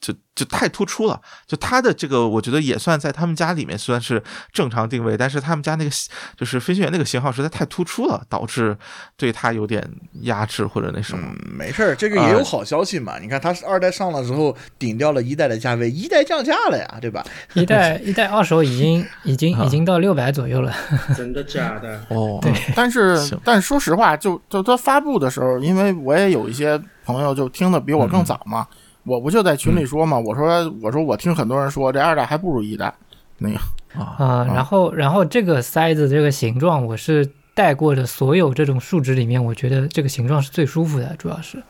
[0.00, 5.90] 就就太突出了，就他的这个，我觉得也算在他们家里面算是正常定位，但是他们家那个
[6.36, 8.74] 就是飞行员那个型号实在太突出了，导致
[9.18, 9.86] 对他有点
[10.22, 11.26] 压制或者那什么。
[11.28, 13.18] 嗯，没事儿，这个也有好消息嘛。
[13.18, 17.22] 你看，它是二代上了之后顶掉了一代的价位，一代降价了呀，对吧？
[17.52, 20.74] 一代一代二手已经已经已经到六百左右了。
[21.14, 22.02] 真的假的？
[22.08, 28.66] 哦，对，但是但是说实话，就就它发布的时候，因为我也有一些朋友就听的比我更早嘛，
[29.04, 32.92] 我不就在群里说嘛，我说我说我听很多人说这二代还不如一代，
[33.38, 33.58] 那个
[33.98, 41.62] 啊、然后然后这个塞子这个形状，我是带过的所有这种树脂里面，我觉得这个形状是最舒服的，主要是，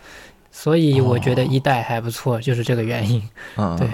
[0.50, 3.22] 所以我觉得一代还不错，就是这个原因。
[3.56, 3.88] 嗯， 对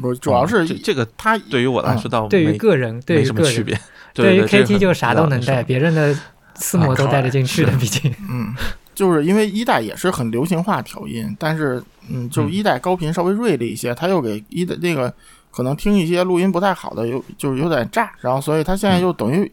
[0.00, 3.78] 不是主要是哦这这个它对于我来说倒对于个人，对没于个人，什么区别。
[4.12, 6.16] 对于 KT 就啥都能带，别人的
[6.56, 8.14] 四模都带得进去的，毕竟。
[8.30, 8.54] 嗯，
[8.94, 12.52] 就是因为一代也是很流行化调音，但是嗯，就嗯。
[12.52, 15.12] 一代高频稍微锐利一些，他又给一代那个
[15.50, 19.50] 可能听一些录音不太好的，有就是有点炸，然后所以他现在又等于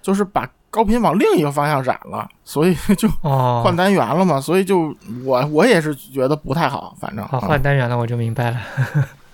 [0.00, 8.58] 就是把高频往另一个方向染了，所以就哦，换单元了嘛，所以就我我也是觉得不太好，反正换单元了，我就明白了。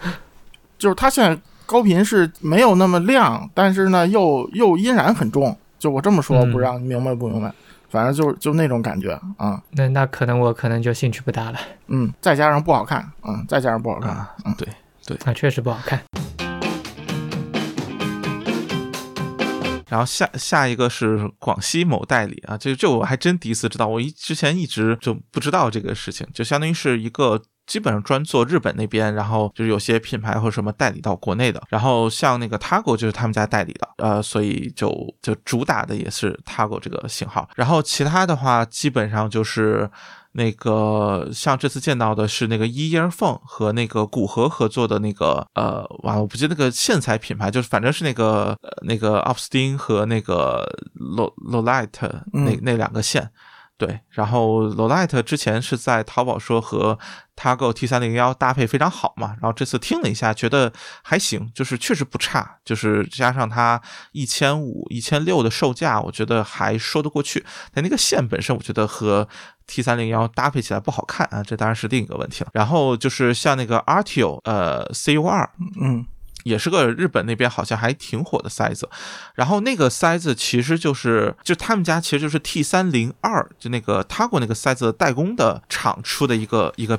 [0.78, 6.52] 就是他现在高频是没有那么亮，但是呢又又音染很重，就我这么说，嗯。
[6.52, 7.52] 不知道你明白不明白？
[7.90, 14.68] 反正就是就那种感觉啊，那那可能我可能就兴趣不大了嗯，再加上不好看，嗯，再加上不好看，啊嗯，对
[15.06, 15.16] 对。
[15.24, 16.00] 啊，确实不好看。
[19.88, 27.40] 然后下下一个是广西某代理啊，这这我还真第一次知道，我一之前一直就不知道这个事情，就相当于是一个。
[27.68, 34.90] 基本上专做日本那边，然后就是有些品牌或者什么代理到国内的，然后像那个 Tago 就是他们家代理的，呃，所以就
[35.22, 39.88] 就主打的也是 Tago 这个型号，然后其他的话基本上就是
[40.32, 50.66] 那个像这次见到的是那个 E Earphone 和那个古河合作的那个呃，完了我不记得那个线材品牌，就是反正是那个呃那个 Opstin 和那个
[50.98, 52.58] Lo Lolite 那嗯。
[52.62, 53.30] 那两个线。
[53.78, 56.98] 对，然后 l o l i t 之前是在淘宝说和
[57.36, 60.72] Tago T 3 0 1搭配非常好嘛，然后这次听了一下，觉得
[61.04, 67.46] 还行，就是确实不差，就是加上它一千五、一千六的售价，我觉得还说得过去。
[67.72, 69.28] 但那个线本身，我觉得和
[69.68, 72.50] T 3 0 1搭配起来不好看啊，这当然是另一个问题了。
[72.52, 75.48] 然后就是像那个 Artio 呃 CU 二，
[75.80, 76.04] 嗯
[76.48, 78.88] 也是个日本那边好像还挺火的塞子，
[79.34, 86.98] 然后那个塞子其实就是就他们家其实就是 T 三零二，就那个他国那个塞子代工的厂出的一个一个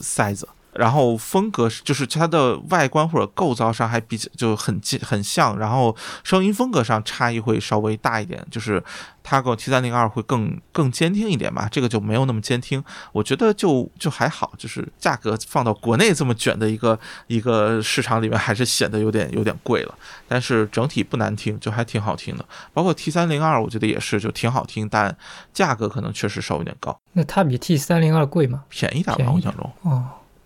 [0.00, 0.48] 塞子。
[0.74, 8.82] 然后风格就是它的外观或者构造上还比较就很近很像，然后声音风格上差异会稍微大一点，就是
[9.24, 19.94] Tago T 三零二会更更监听一点吧，这个就没有那么监听，我觉得就就还好，就是价格放到国内这么卷的一个一个市场里面，还是显得有点有点贵了，
[20.28, 25.16] 但是整体不难听，就还挺好听的，包括 T 三零二，我觉得也是就挺好听，但
[25.52, 28.64] 价格可能确实稍微有点高，那它比 T 3 0 2贵吗？
[28.68, 30.04] 便宜点吧，我想象中，哦，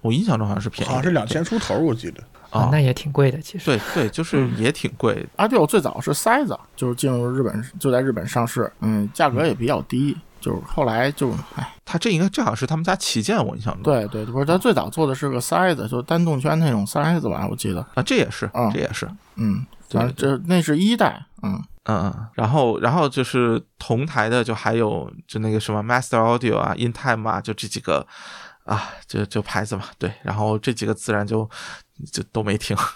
[0.09, 2.23] 我印象中好像是便宜，好像是两千出头，我记得。
[2.51, 3.67] 啊，那也挺贵的，其实。
[3.67, 19.07] 对对，就是也挺贵，阿迪欧最早是塞子，就是进入日本就在日本上市，嗯，价格也比较低，就是后来就哎，他这应该正好是他们家旗舰，我印象中，对对，不是他最早做的是个塞子，就单动圈那种塞子吧，我记得，啊，这也是啊，这也是，
[19.37, 28.07] 嗯，对反正这那是一代，嗯嗯，嗯，然后然后就是同台的，就还有就那个什么 Master Audio 啊、InTime 啊，就这几个
[28.69, 31.49] 啊，就就牌子嘛，对，然后这几个自然就
[32.13, 32.77] 就都没听。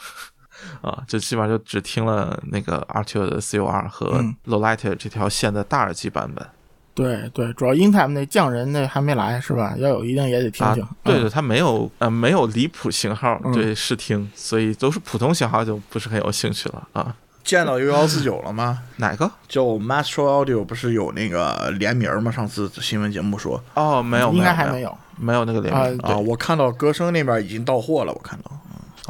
[0.80, 6.46] 啊，就基本上就只听了那个 Artio 的 CUR 和嗯 Lolite 这条线的大耳机版本
[6.94, 9.74] 对对，主要 InTime 那匠人那还没来是吧？
[9.78, 17.16] 要有一定也得听啊听，，对对，嗯它没有呃没有离谱型号嗯对试听，所以都是普通型号就不是很有兴趣了啊。
[17.44, 18.82] 见到 U 幺四九了吗？
[18.96, 19.30] 哪个？
[19.48, 22.30] 就 Mastro Audio 不是有那个联名吗？
[22.30, 24.98] 上次新闻节目说哦，没有，应该没有还没有。
[25.18, 28.50] 没有那个联名啊啊，我看到歌声那边已经到货了，我看到。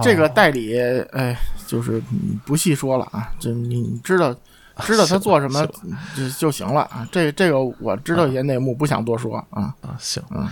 [0.02, 0.78] 这个哦代理，
[1.12, 3.30] 哎，就是嗯不细说了啊。
[3.38, 4.34] 这你你知道，
[4.84, 5.66] 知道他做什么
[6.16, 7.06] 就就行了啊。
[7.10, 9.74] 这这个我知道一些内幕，不想多说啊。
[9.80, 10.46] 啊，行，嗯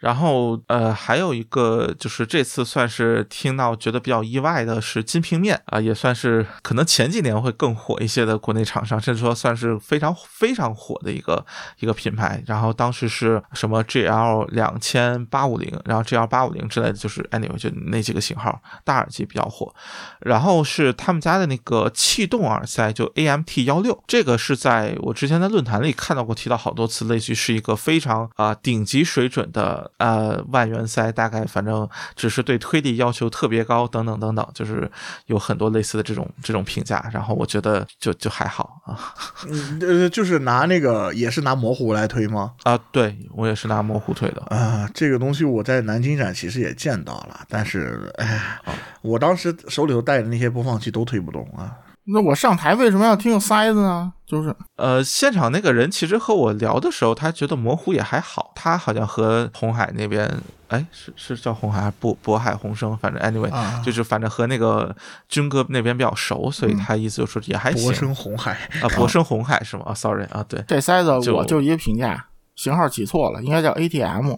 [0.00, 11.44] 然后呃，还有一个就是这次算是听到觉得比较意外的是金平面啊、也算是可能前几年会更火一些的国内厂商，甚至说算是非常非常火的一个
[11.80, 12.42] 一个品牌。
[12.46, 19.74] 然后当时是什么 GL 两千八五零，然后 GL 八五零之类的，就是 anyway 就那几个型号大耳机比较火。
[20.20, 34.90] 然后是他们家的那个气动耳塞，就 AMT 幺六，这个是在我之前在论坛里看到过，提到好多次，类似于是一个非常啊、顶级水准的呃万元塞，大概反正只是对推力要求特别高，等等等等，就是
[35.26, 37.08] 有很多类似的这种这种评价。
[37.12, 38.98] 然后我觉得就就还好啊
[39.48, 42.52] 嗯呃，就是拿那个也是拿模糊来推吗？
[42.64, 44.42] 啊，对我也是拿模糊推的。
[44.46, 48.58] 啊，这个东西我在南京展其实也见到了，但是哎，
[49.02, 51.76] 我当时手里头带的那些播放器都推不动啊。
[52.06, 54.12] 那我上台为什么要听个塞子呢？
[54.26, 58.52] 就是呃，现场那个人其实和我聊的时候，他觉得模糊也还好。
[58.54, 60.30] 他好像和红海那边，
[60.68, 64.94] 哎，是是叫红海还是渤渤海宏生，反正 anyway，、啊就是反正和那个
[65.28, 67.84] 军哥那边比较熟，所以他意思就说也还行。
[67.84, 68.52] 博生红海，
[68.82, 69.84] 啊，博生红海是吗？
[69.86, 72.26] 啊，sorry 啊，对，这塞子，我就一个评价，
[72.56, 74.34] 型号起错了，应该叫 ATM。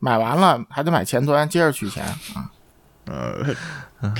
[0.00, 2.04] 买完了还得买前端，接着取钱
[2.34, 2.50] 啊
[3.06, 3.54] 呃，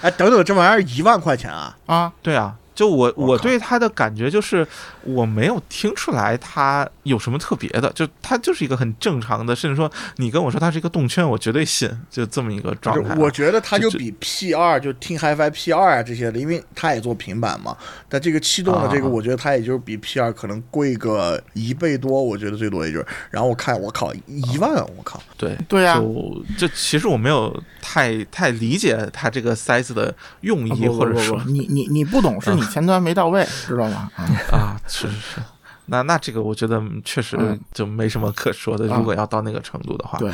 [0.00, 1.76] 哎，等等，这玩意儿一万块钱啊？
[1.86, 2.12] 啊！
[2.22, 4.64] 对啊，就我我对他的感觉就是，
[5.02, 13.16] 我没有听出来他有什么特别的，就他就是一个很正常的，甚至说你跟我说他是一个动圈，我绝对信，就这么一个状态啊。
[13.18, 17.76] 我觉得它就就比 P 二就听 HiFi P 二啊这些的，因为它也做平板嘛。
[18.08, 23.06] 但这个气动的这个，啊我觉得它也就是比 P 二可能贵个一倍多，我觉得最多也就是。
[23.28, 25.20] 然后我看，我靠，一万，我靠！
[25.36, 34.10] 对对呀就这其实我没有太太理解他这个塞子的用意，啊不不不或者说不，你你你不懂，是你前端没到位，知道吗？
[34.16, 35.40] 啊啊，是是是。
[35.90, 38.92] 那那这个我觉得确实嗯就没什么可说的。
[38.92, 40.30] 啊如果要到那个程度的话，对，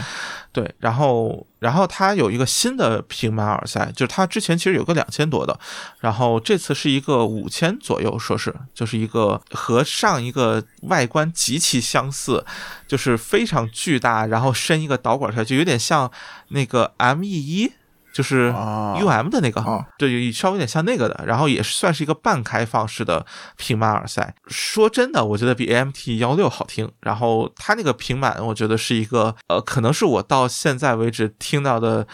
[0.52, 5.56] 对，然后然后它有一个新的平板耳塞，就是它之前其实有个两千多的，
[6.00, 12.44] 然后这次是一个五千左右，说是就是一个和上一个外观极其相似，
[12.88, 16.10] 就是非常巨大，然后伸一个导管出来，就有点像
[16.48, 17.72] 那个 M E 一。
[18.14, 24.34] 就是啊 U M 的那个，啊对，稍微有点像那个的，然后也算是一个半开放式的平板耳塞。
[24.46, 26.90] 说真的，我觉得比 A M T 幺六好听。
[27.00, 32.06] 然后它那个平板，我觉得是一个呃，可能是我到现在为止听到的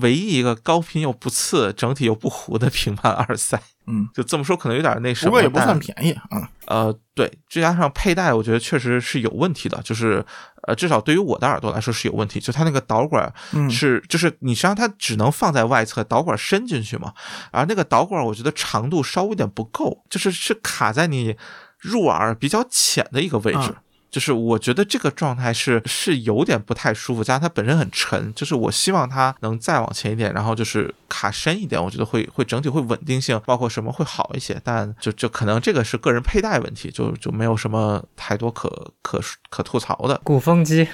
[0.00, 3.60] 唯一一个高频又不刺、整体又不糊的平板 耳塞。
[3.88, 6.50] 嗯，就这么说可能有点那什么，不过也不算便宜啊。
[6.66, 10.24] 呃，对，再加上佩戴，我觉得确实是有问题的，就是
[10.66, 17.12] 呃，至少对于我的耳朵来说是有问题，就它那个导管嗯是，就是你实际上它只能放在外侧，导管伸进去嘛，
[17.52, 21.36] 而那个导管我觉得长度稍微有点不够，就是是卡在你
[21.78, 23.58] 入耳比较浅的一个位置。
[23.58, 34.58] 啊就是我觉得这个状态是是有点不太舒服，加上它本身很沉，就是我希望它能再往前一点，然后就是卡深一点，我觉得会会整体会稳定性，包括什么会好一些。
[34.64, 40.18] 但就就可能这个是个人佩戴问题，就就没有什么太多可可可吐槽的。
[40.24, 40.88] 鼓风机，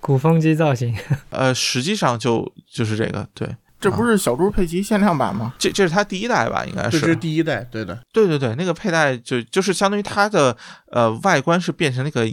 [0.00, 0.94] 鼓风机造型，
[1.30, 5.54] 呃，实际上就就是这个，对，这不是小猪佩奇限量版吗？
[5.58, 7.06] 这这是它第一代吧，应该是这。
[7.06, 7.98] 是第一代，对的。
[8.12, 10.56] 对对对，那个佩戴就就是相当于它的
[10.92, 12.26] 呃外观是变成那个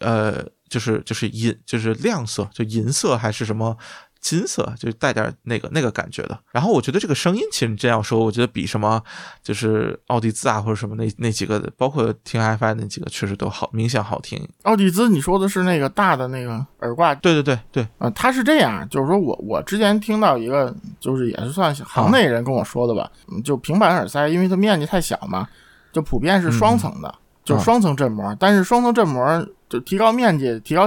[0.00, 3.76] 呃就是就是银就是亮色，就银色还是什么
[4.20, 6.38] 金色，就带点那个那个感觉的。
[6.50, 9.00] 然后我觉得这个声音，其实你这样说，我觉得比什么
[9.42, 14.48] 就是奥迪兹啊或者什么那那几个，包括听 HiFi 那几个，确实都好明显好听。
[14.62, 18.08] 奥迪兹，你说的是那个大的那个耳挂对对对对，啊？
[18.10, 25.46] 它是这样，就是说我我之前听到一个，就是也是算行内人跟我说的吧，嗯就平板耳塞，因为它面积太小嘛，
[25.92, 27.14] 就普遍是双层的，
[27.44, 30.86] 就是双层振膜，但是双层振膜就提高面积、提高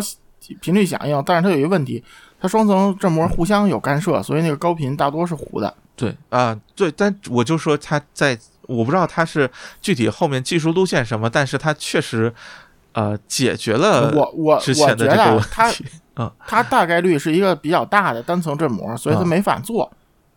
[0.61, 2.01] 频率响应，但是它有一个问题，
[2.39, 5.73] 它双层振膜互相有干涉，所以那个高频大多是糊的。
[5.95, 9.49] 对啊、对，但我就说它在，我不知道它是
[9.81, 12.33] 具体后面技术路线什么，但是它确实
[12.93, 15.85] 呃解决了我我我之觉前的这个问得它题。
[16.19, 19.91] 嗯它大概率是一个比较大的单层振膜，所以它啊没法做，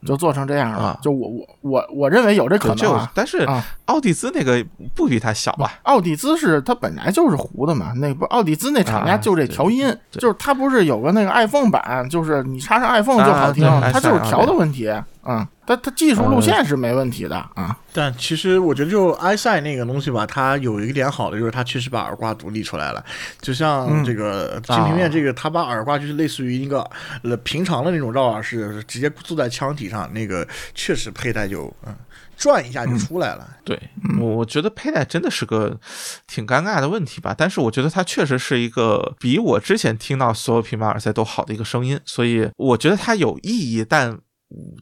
[0.06, 0.98] 就做成这样了啊。
[1.02, 3.02] 就我我我我认为有这可能啊。
[3.02, 5.72] 有但是啊奥迪兹那个不比它小吧？
[5.82, 14.88] 奥迪兹是它本来就是糊的嘛，那不奥迪兹那厂家啊就这调音，对就是它不是有个那个 iPhone 版，就是你插上 iPhone 就好听，啊它就是调的问题。
[15.22, 15.46] 嗯，
[15.76, 17.76] 它它技术路线是没问题的啊。
[17.92, 23.04] 但其实我觉得，就埃塞那个东西吧，它有一个点好的，就是它确实把耳挂独立出来了。
[23.40, 26.88] 就像嗯这个金平面这个，它把耳挂就是类似于一个
[27.22, 31.94] 呃平常的那种绕耳式，直接坐在腔体上，那个确实佩戴就嗯
[32.36, 33.46] 转一下就出来了。
[33.64, 33.78] 对，
[34.18, 35.78] 我我觉得佩戴真的是个
[36.26, 44.18] 挺尴尬的问题吧，但是我觉得它确实是一个比我之前听到所有平板耳塞都好的一个声音，所以我觉得它有意义，但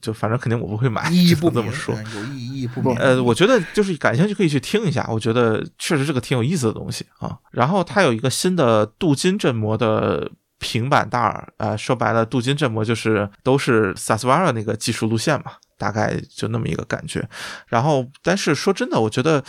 [0.01, 1.95] 就反正肯定我不会买，意义不这么说。
[1.95, 2.97] 嗯有意义不明。
[2.97, 7.39] 呃，我觉得就是感兴趣可以去听一下，我觉得确实是个挺有意思的东西啊。
[7.51, 17.29] 然后它有一个新的镀金振膜的平板大耳，呃，说白了，镀金振膜就是都是 Sasvara 那个技术路线嘛，大概就那么一个感觉。
[17.67, 19.45] 然后，但是说真的，我觉得。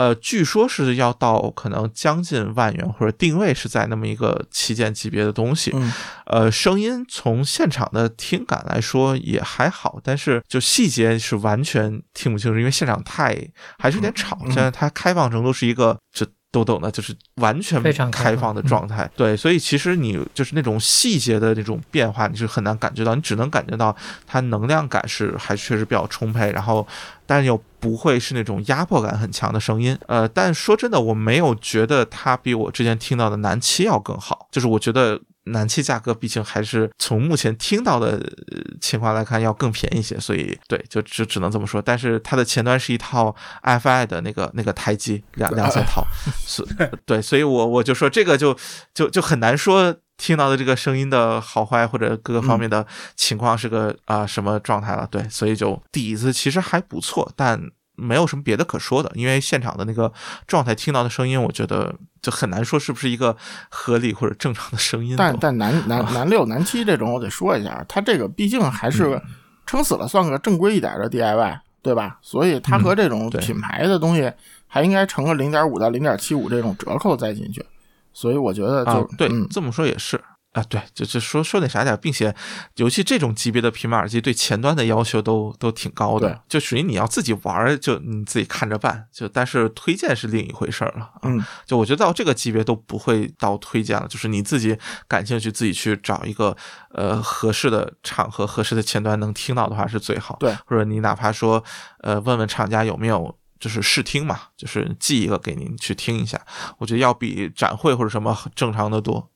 [0.00, 5.70] 呃，据说是要到可能将近万元，或者定位是在那么一个旗舰级别的东西。
[5.74, 5.92] 嗯
[6.24, 13.36] 呃，声音从现场的听感来说也还好，但是就细节是完全听不清楚，因为现场太
[13.78, 14.38] 还是有点吵。
[14.40, 19.08] 嗯现在它开放程度是一个这都懂的，就是完全非常开放的状态。
[19.16, 23.94] 对，所以其实你就是那种细节的那种变化，你是很难感觉到，你只能感觉到
[24.26, 26.86] 它能量感是还确实比较充沛，然后
[27.24, 29.96] 但又不会是那种压迫感很强的声音。
[30.06, 35.20] 呃，但说真的，我没有觉得它比我之前听到的南七要更好，就是我觉得。
[35.44, 38.10] 南七价格毕竟还是从目前听到的
[38.52, 41.80] 呃情况来看要更便宜一些，所以对，就只只能这么说。
[41.80, 46.06] 但是它的前端是一套 FI 的那个那个台机两两三套，
[46.46, 46.66] 所
[47.06, 48.56] 对，所以我我就说这个就
[48.94, 52.86] 就就很难说听到的这个声音的好坏或者各个方面的
[53.16, 55.08] 情况是个啊、什么状态了。
[55.10, 57.70] 对，所以就底子其实还不错，但。
[58.00, 60.12] 没有什么别的可说的，因为现场的那个
[60.46, 63.36] 状态听到的声音，我觉得就很难说是不是一个
[63.68, 65.14] 合理或者正常的声音。
[65.18, 69.20] 但但男男男六男七这种，我得说一下，他这个毕竟还是
[69.66, 72.18] 撑死了算个正规一点的 DIY，对吧？
[72.22, 74.32] 所以它和这种品牌的东西
[74.66, 77.64] 还应该乘个零点五到零点七五这种折扣再进去。
[78.12, 80.20] 所以我觉得就、啊，对，嗯，这么说也是
[80.52, 82.34] 啊，对，就就说说点啥点儿，并且
[82.74, 91.04] 尤其这种级别的平板耳机对前端的要求都都挺高的，就属于你要自己玩儿，就你自己看着办，就但是推荐是另一回事儿了。
[91.04, 94.76] 啊嗯，就我觉得到这个级别都不会到推荐了，就是你自己
[95.06, 96.56] 感兴趣，自己去找一个
[96.90, 100.36] 呃合适的场合、合适的前端能听到的话是最好。
[100.40, 101.62] 对，或者你哪怕说
[102.00, 103.36] 呃问问厂家有没有。
[103.60, 106.40] 就是试听嘛，就是寄一个给您去听一下，
[106.78, 109.30] 我觉得要比展会或者什么正常的多。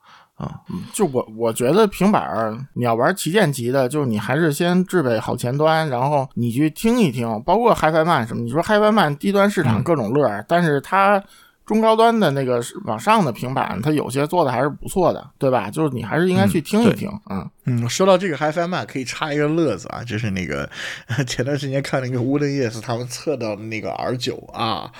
[0.92, 8.42] 就我我觉得平板儿你要玩旗舰级的，就是你还是先置备好前端，然后你去听一听，包括 HiFi Man 什么。
[8.42, 11.22] 你说 HiFi Man 低端市场各种乐儿，但是它
[11.66, 15.70] 中高端的那个往上的平板，它有些做的还是不错的，对吧？
[15.70, 20.68] 就是你还是应该去听一听，嗯嗯，说到这个 HiFi Man，可以插一个乐子啊，就是那个
[21.26, 24.92] 前段时间看那个 Wooden Yes 他们测到的那个 R 九啊，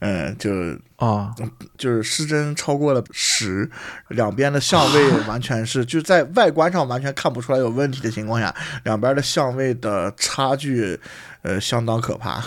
[0.00, 0.50] 嗯， 就
[0.96, 1.34] 啊，
[1.76, 3.70] 就是失真超过了十，
[4.08, 8.54] 两边的相位完全是就在外观上完全看不出来有问题的情况下，
[8.84, 10.98] 两边的相位的差距，
[11.42, 12.42] 呃，相当可怕。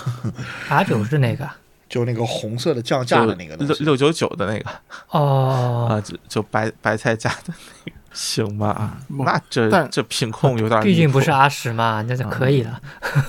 [0.68, 1.56] R 九是哪个啊？
[1.90, 4.70] 就那个红色的降价的那个，六六九九的那个。
[5.10, 7.54] 哦，啊，就就白白菜价的
[7.86, 8.98] 那个，行吧？
[9.08, 12.80] 那这但这品控有点，毕竟不是阿十嘛，那就可以了。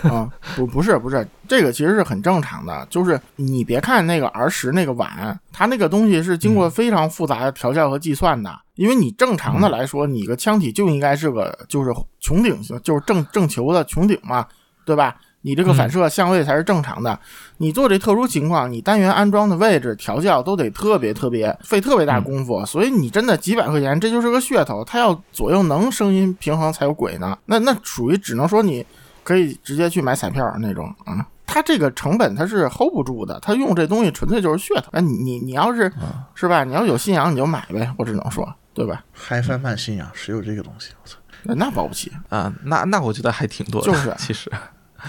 [0.04, 11.90] 啊，不不是不是，这个其实是很正常的，就是你别看那个 R 十那个碗，它那个东西是经过非常复杂的调教和计算的，因为你正常的来说，你个腔体就应该是个就是
[12.22, 14.46] 穹顶型，就是正正球的穹顶嘛，
[14.84, 15.14] 对吧？
[15.48, 17.18] 你这个反射相位才是正常的。
[17.56, 24.84] 你做这特殊情况，你单元安装的位置调教都得特别特别费特别大功夫，所以你真的几百块钱，这就是个噱头。
[24.84, 27.34] 它要左右能声音平衡才有鬼呢。
[27.46, 28.84] 那那属于只能说你
[29.24, 31.26] 可以直接去买彩票那种啊。
[31.46, 34.90] 它这个成本它是 hold 不住的，它用这东西纯粹就是噱头。
[34.92, 35.90] 哎，你你你要是
[36.34, 36.62] 是吧？
[36.62, 40.90] 你要有信仰你就买呗，我只能说，对吧？HiFi Man 信仰谁有这个东西？
[41.02, 44.52] 我操那保不齐，啊，那那我觉得还挺多的，就是其实。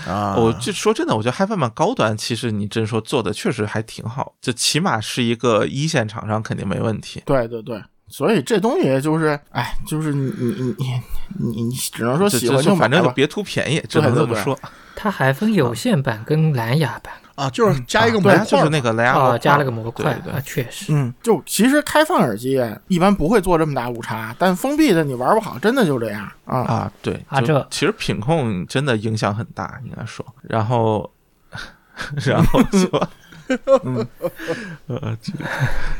[0.05, 0.35] 啊！
[0.37, 7.23] 我就说真的，我觉得 HiFi Man 高端，其实你真说做的确实还挺好，就起码是一个一线厂商肯定没问题。
[7.25, 7.81] 对对对。
[8.11, 11.01] 所以这东西就是，哎，就是你你你你
[11.37, 12.79] 你你只能说喜欢就买。
[12.79, 14.57] 反正就别图便宜，只能这么说。
[14.95, 20.93] 它还分有线版跟蓝牙版啊，就是加一个模，块儿嘛，就是那个蓝牙模啊，加了个模块对对啊，确实。
[20.93, 26.59] 嗯，就其实开放耳机一般不会做这么大误差，但封闭的你玩不好，真的就这样啊。
[26.59, 30.25] 啊，对啊这其实品控真的影响很大，应该说。
[30.41, 31.09] 然后，
[32.25, 33.07] 然后 就，
[33.85, 34.05] 嗯
[34.87, 35.31] 呃，这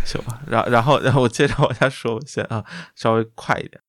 [0.03, 0.41] 行吧。
[0.45, 2.63] 然后然后然后我接着往下说，我先啊，
[2.95, 3.79] 稍微快一点。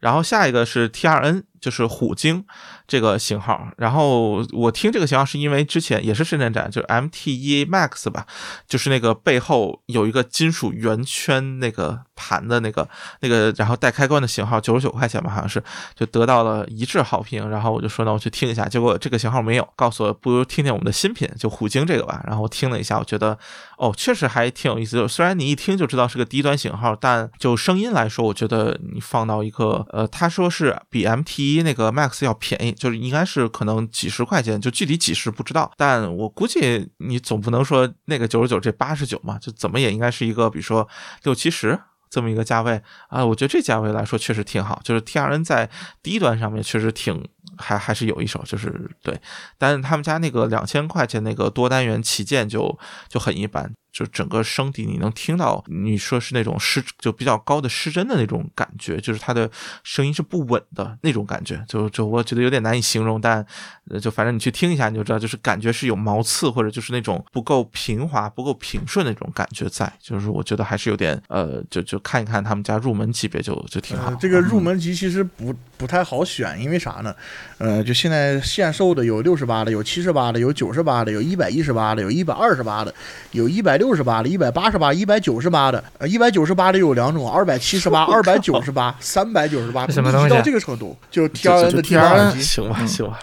[0.00, 2.44] 然后下一个是 TRN，就是虎鲸
[2.86, 3.68] 这个型号。
[3.76, 8.26] 然后我听这个型号是因为之前也是深圳展，就是 MT1 Max 吧，
[8.66, 12.88] 就是那个背后有一个金属圆圈那个盘的那个
[13.20, 15.60] 那个，然后带开关的型号，九十九块钱吧，好像是
[15.96, 17.48] 就得到了一致好评。
[17.50, 22.22] 然后我就说那我去听一下，结果这个型号没有，告诉我不如听听我们的新品，就虎鲸这个吧。
[22.26, 23.36] 然后我听了一下，我觉得
[23.78, 25.08] 哦，确实还挺有意思。
[25.08, 35.72] 虽然你一听就知道是个低端型号，但就声音来说，我觉得你放到一个呃，他说是比 MT 那个 Max 要便宜，就是应该是可能几十块钱，就具体几十不知道。
[35.76, 40.88] 但我估计你总不能说那个九十九这八十九嘛，就怎么也应该是一个比如说
[41.24, 41.78] 六七十。
[42.12, 45.70] 这么一个价位啊，我觉得这价位来说确实挺好，就是 T R N 在
[46.02, 47.26] 低端上面确实挺
[47.56, 49.18] 还还是有一手，就是对，
[49.58, 52.78] 但是他们家那个两千块钱那个多单元旗舰就
[53.08, 59.50] 就很一般，就整个声底你能听到，你说是那种失就比较高的失真的那种感觉，就是它的
[59.82, 63.44] 声音是不稳的那种感觉，就就我觉得有点难以形容，但
[63.90, 74.10] 呃就反正你去听一下你就知道，就是感觉是有毛刺或者就是那种不够平滑、不够平顺那种感觉在，就是我觉得还是有点呃，就就看一看他们家入门级别就就挺好。
[74.10, 75.52] 呃这个入门级其实不
[75.82, 77.12] 不太好选，因为啥呢？
[77.58, 82.94] 呃，就现在限售的有六十八的，有七十八的，有九十八的，有一百一十八的，有一百二十八的，
[83.32, 85.82] 有一百六十八的，一百八十八，一百九十八的。
[85.98, 93.18] 呃，一百九十八的有两种，二百七十八、二百九十八、三百九十八，这什么东西啊到这个程度，就 T 就 R 就 N 的 T TRN 二级，行吧，行吧，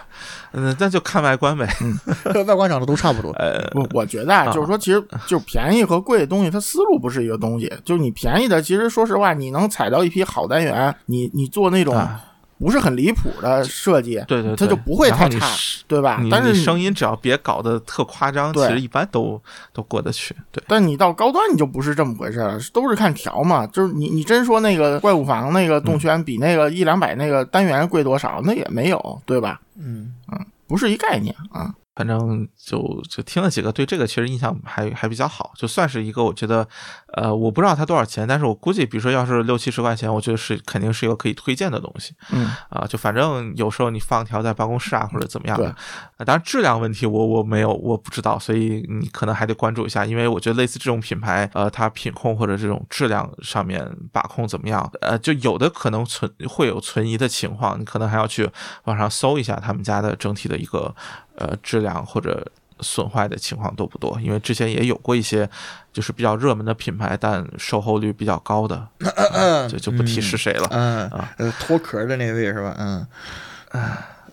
[0.52, 1.68] 嗯，那就看外观呗。
[2.46, 3.30] 外观长得都差不多。
[3.32, 7.72] 呃，我我觉得啊，就是说，其实就便宜和贵的东西，它思路不是一个东西。
[7.84, 12.20] 就是你便宜的，其实说实话，你能踩到一批好单元，你你做那种啊
[12.60, 15.46] 不是很离谱的设计，对对对，它就不会太差，
[15.88, 16.22] 对吧？
[16.30, 19.40] 但是你声音只要别搞得特夸张，其实一般都
[19.72, 20.36] 都过得去。
[20.52, 23.66] 对，但你到高端你就不是这么回事了，都是看调嘛。
[23.68, 29.58] 就是你你真说那个怪物房那个动圈比那个一两百那个单元贵多少，那也没有，对吧？
[29.78, 31.74] 嗯嗯，不是一概念啊。
[31.94, 36.66] 反正就就听了几个，对这个其实印象还还比较好，就算是一个我觉得，
[37.14, 42.14] 呃，我不知道它多少钱，但是我估计，比如说要是六七十块钱，我觉得是肯定是一个可以推荐的东西。
[42.32, 45.74] 嗯啊，就反正有时候你放条在办公室啊，或者怎么样的
[46.18, 58.48] 当然质量问题我我没有我不知道，所以你可能还得关注一下，因为我觉得类似这种品牌，呃，它品控或者这种质量上面把控怎么样，呃，就有的可能存会有存疑的情况，你可能还要去
[58.84, 60.94] 网上搜一下他们家的整体的一个
[61.40, 62.46] 呃质量或者。
[62.82, 64.18] 损坏的情况多不多？
[64.22, 65.46] 因为之前也有过一些，
[65.92, 68.74] 就是比较热门的品牌，但售后率比较高的，
[69.04, 70.66] 啊就就不提是谁了。
[70.70, 72.74] 嗯啊，呃，脱壳的那位是吧？
[72.78, 73.06] 嗯，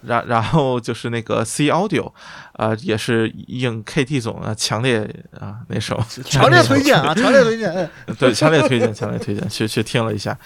[0.03, 2.13] 然然后就是那个 C Audio，
[2.53, 4.99] 呃，也是应 KT 总啊强烈
[5.37, 7.69] 啊那首，强烈推荐啊，强烈推荐。
[8.05, 10.37] 嗯对，强烈推荐，强烈推荐，去去听了一下，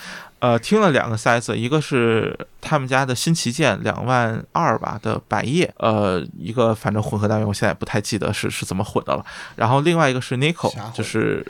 [0.42, 9.24] 呃，听了两个 size，一个是他们家的新旗舰两万二吧的百叶，呃，一个反正混合单元，我现在也不太记得是是怎么混的了。
[9.56, 11.46] 然后另外一个是 Nico，就是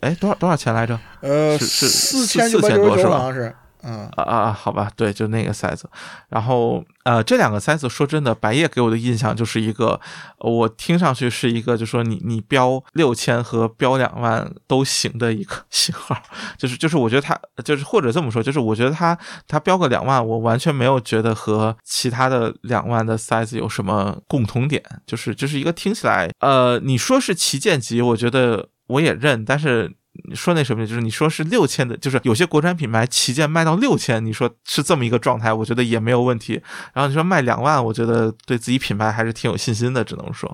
[0.00, 0.98] 哎多少多少钱来着？
[1.20, 3.54] 呃，是是四千多是吧是。
[3.82, 5.82] 嗯，啊啊，好吧，对，就那个 size。
[6.28, 10.00] 然后呃，这两个 size 说真的，白夜给我的印象就是一个，
[10.38, 16.16] 我听上去是一个，就说你你标六千和标两万都行的一个 型号，
[16.56, 19.18] 就是就是我觉得它就是或者这么说，就是我觉得它
[19.48, 29.96] 它标个两万，我完全没有觉得和其他的两万的 size 有什么共同点，就是就是一个听起来，呃，你说是旗舰级，我觉得我也认，但是。
[30.28, 36.60] 你说那什么，就是你说是六千的，就是有些国产品牌旗舰卖到六千，你说是这么一个状态，我觉得也没有问题。
[36.92, 40.48] 然后你说卖两万，我觉得对自己品牌还是挺有信心的，只能说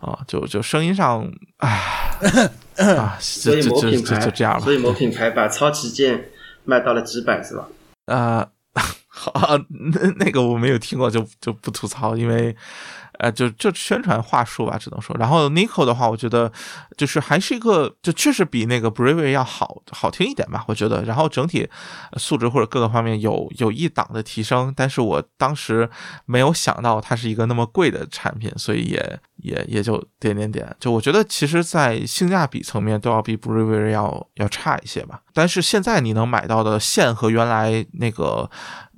[0.00, 1.26] 啊，就就声音上，
[1.58, 2.10] 唉
[2.76, 4.72] 啊，所以就就就某品牌，就就这样吧所。
[4.74, 6.28] 以某品牌把超旗舰
[6.64, 7.66] 卖到了几百是吧？
[8.06, 8.46] 呃，
[9.08, 12.54] 好，那那个我没有听过，就就不吐槽，因为
[13.18, 15.16] 呃，就就宣传话术吧，只能说。
[15.18, 16.50] 然后 Nico 的话，我觉得
[16.96, 21.02] 就是还是一个，就确实比那个 Bravery 要好好听一点吧，我觉得。
[21.02, 21.68] 然后整体
[22.16, 25.88] 素质或者各个方面有有一档的提升，但是我当时
[26.26, 30.74] 没有想到它是一个那么贵的产品，所以也也也就点点点。
[30.78, 35.20] 就我觉得其实，在性价比层面都要比 Bravery 要要差一些吧。
[35.32, 38.50] 但是现在你能买到的线和原来那个。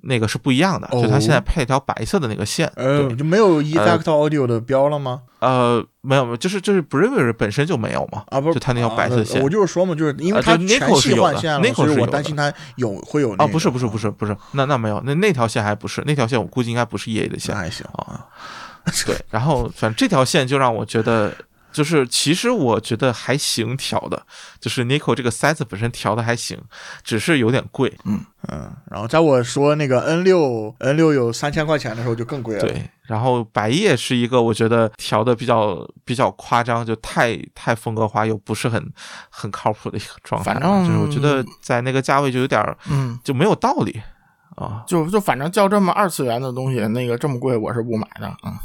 [0.03, 5.23] 那个是不一样的，就它现在配了一条白色的那个线，呃，就没有 Effect Audio 的标了吗？
[5.41, 18.27] 呃，没有没有，就是就是 Bravery 本身就没有嘛，啊，不是，就它那条白色线啊我就是说嘛，就是因为它全系换线了，所以我担心它有会有啊，不是不是不是不是，那那没有，那那条线还不是那条线，我估计应该不是 EA 的线还行啊。
[19.07, 21.33] 对，然后反正这条线就让我觉得
[21.73, 24.23] 就是其实我觉得还行调的，
[24.61, 26.59] 就是 Nico 这个塞子本身调的还行，
[27.03, 27.93] 只是有点贵。
[28.05, 38.93] 嗯嗯，然后在我说那个 N 六 N 六有三千块钱的时候就更贵了。，对，然后白夜是一个我觉得调的比较比较夸张，就太太风格化又不是很
[39.29, 40.55] 很靠谱的一个状态。
[40.55, 44.01] 反正就是我觉得在那个价位就有点儿嗯，就没有道理
[44.57, 48.35] 啊就就反正叫这么二次元的东西，那个这么贵，我是不买的。
[48.45, 48.59] 嗯，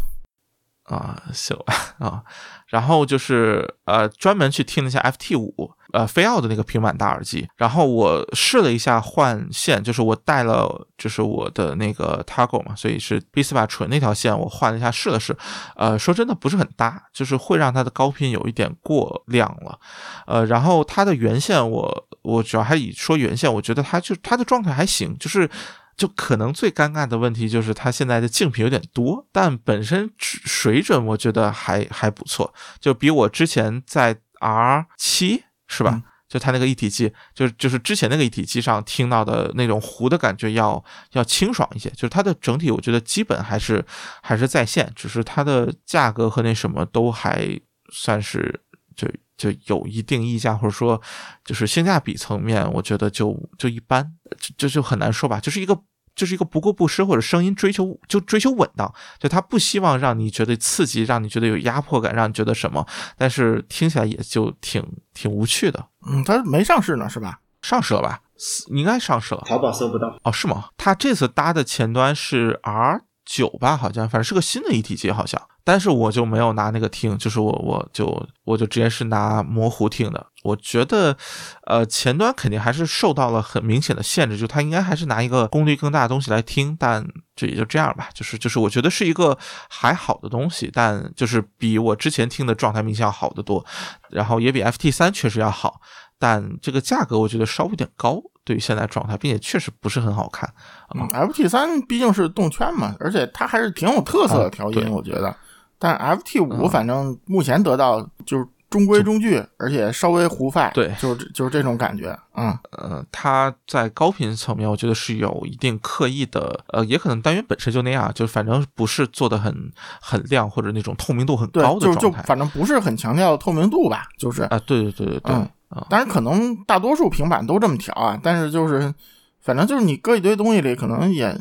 [0.85, 2.23] 啊，行吧啊。
[2.67, 15.37] 然后就是呃，专门去听了一下 FT 五呃飞奥的那个平板大耳机，然后我试了一下换线，就是我带了就是我的那个 Targo 嘛，所以是 B 四八纯那条线，我换了一下试了试，
[15.75, 19.79] 呃，说真的不是很搭，就是会让它的高频有一点过亮了，
[20.25, 25.49] 呃，然后它的原线我我主要还以说原线，我觉得它就它的状态还行，就是。
[25.97, 36.03] 就可能最尴尬的问题就是它现在的竞品有点多，但本身水准我觉得还还不错，就比我之前在 R 七是吧？
[36.27, 43.85] 就它那个一体机，就是就是之前那个一体机上听到的那种糊的感觉要要清爽一些，就是它的整体我觉得基本还是
[44.21, 47.47] 还是在线，只是它的价格和那什么都还
[47.93, 48.59] 算是
[48.95, 49.07] 就
[49.37, 51.01] 就有一定溢价，或者说
[51.43, 55.79] 就是性价比层面，我觉得就就一般，就就就很难说吧，就是一个。
[56.15, 64.81] 就是一个不过不失，或者声音追求就追求稳当，就他不希望让你觉得刺激，让你觉得有压迫感，让你觉得什么，但是听起来也就挺
[65.13, 65.87] 挺无趣的。
[66.07, 67.41] 嗯，它没上市呢，是吧？
[67.61, 68.21] 上市了吧？
[68.67, 69.43] 应该上市了。
[69.45, 70.69] 淘宝搜不到哦，是吗？
[70.77, 73.75] 他这次搭的前端是 R 九吧？
[73.75, 75.41] 好像，反正是个新的一体机，好像。
[75.65, 78.05] 但是我就没有拿那个听，就是我我就
[78.43, 80.27] 我就直接是拿模糊听的。
[80.43, 81.17] 我觉得，
[81.65, 87.03] 呃，前端肯定还是受到了很明显的限制，就它应该还是拿一个功率更大的东西来听，但
[87.35, 88.09] 这也就这样吧。
[88.13, 89.35] 就是就是，我觉得是一个
[89.67, 93.65] 还好的东西，但就是比我之前听的状态明显要好得多，
[94.11, 95.81] 然后也比 FT 三确实要好，
[96.19, 100.47] 但这个价格我觉得稍微有点高，对于现在状态，并且确实不是很好看。
[100.93, 105.35] 嗯，FT 三毕竟是动圈嘛，而且它还是挺有特色的调音，啊我觉得。
[105.77, 106.69] 但 FT 五嗯。
[106.69, 112.57] 反正目前得到就是中规中矩，而且稍微糊泛，对就是就是这种感觉，嗯。
[112.71, 119.71] 呃，它在高频层面，我觉得是有一定刻意的，呃，也可能单元本身就那样，就反正不是做的很
[120.01, 122.21] 很亮或者那种透明度很高，的就就状态。
[122.23, 128.93] 反正不是很强调透明度吧，就是啊，对对对对对，嗯啊，当然可能大多数平板都这么调啊，但是就是
[129.41, 131.33] 反正就是你搁一堆东西里，可能也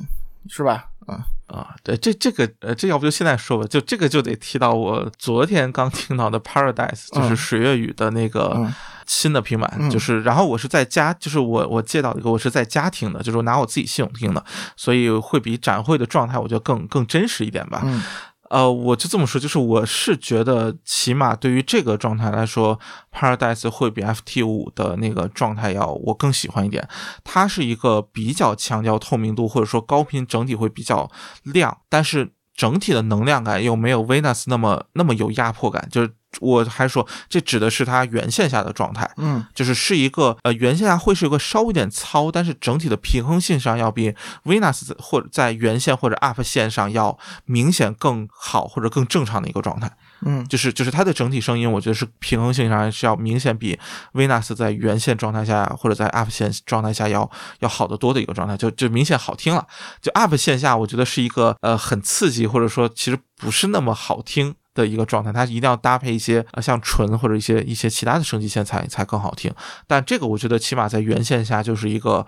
[0.48, 8.74] 是吧，嗯啊，对，这这个呃，这要不就现在说吧，就这个就得提到我昨天刚听到的 Paradise，就是嗯水月雨的那个嗯
[9.06, 14.42] 新的平板，嗯就是然后我是在家，就是我我借到一个我是在家听的，就是我拿我自己系统听的，
[14.74, 17.82] 所以会比展会的状态我觉得更更真实一点吧。
[17.84, 18.02] 嗯
[18.50, 22.78] 呃，我就这么说，就是我是觉得，起码对于这个状态来说
[23.12, 26.86] ，Paradise 会比 FT 五的那个状态要我更喜欢一点。
[27.24, 31.10] 它是一个比较强调透明度，或者说高频整体会比较
[31.42, 35.88] 亮，但是整体的能量感又没有 Venus 那么那么有压迫感。
[35.90, 39.08] 就是我还说，这指的是它原线下的状态。
[39.16, 49.90] 嗯就是是一个呃原线下会是一个稍微有点糙，但是整体的平衡性上要比 Venus 或者在原线或者 Up 线上要明显更好或者更正常的一个状态。
[50.22, 53.78] 嗯就是就是它的整体声音，我觉得是平衡性上是要明显比
[54.12, 59.66] Venus 在原线状态下或者在 Up 线状态下要要好得多的一个状态，就就明显好听了。
[60.00, 64.54] 就 Up 线下，我觉得是一个呃很刺激或者说其实不是那么好听。
[64.74, 69.48] 的一个状态，它一定要搭配一些呃像纯或者一些一些其他的升级线才才更好听。
[69.86, 72.26] 但这个我觉得起码在原线下就是一个，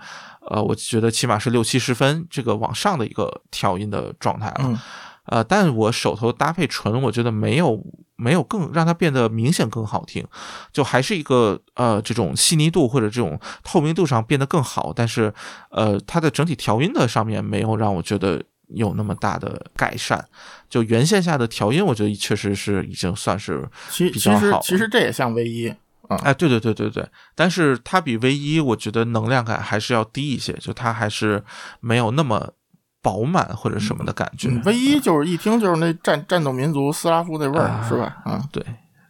[0.49, 4.59] 呃，我觉得起码是六七十分这个往上的一个调音的状态了。
[4.59, 4.79] 嗯
[5.27, 7.81] 呃，但我手头搭配纯，我觉得没有
[8.15, 10.25] 没有更让它变得明显更好听，
[10.71, 15.33] 就还是一个呃这种细腻度或者这种透明度上变得更好，但是
[15.69, 20.27] 呃它的整体调音的上面没有让我觉得有那么大的改善。
[20.69, 23.67] 就原线下的调音，我觉得确实是已经算是
[24.11, 25.73] 比较好实其实这也像 V 一，
[26.23, 31.43] 哎，对对对对对，但是它比 V 一，我觉得能量感还是要低一些，就它还是
[31.79, 32.49] 没有那么
[33.07, 34.49] 饱满或者什么的感觉。
[34.49, 38.17] 嗯 V 一就是一听就是那战战斗民族斯拉夫那味儿，啊是吧？
[38.25, 38.61] 啊，对，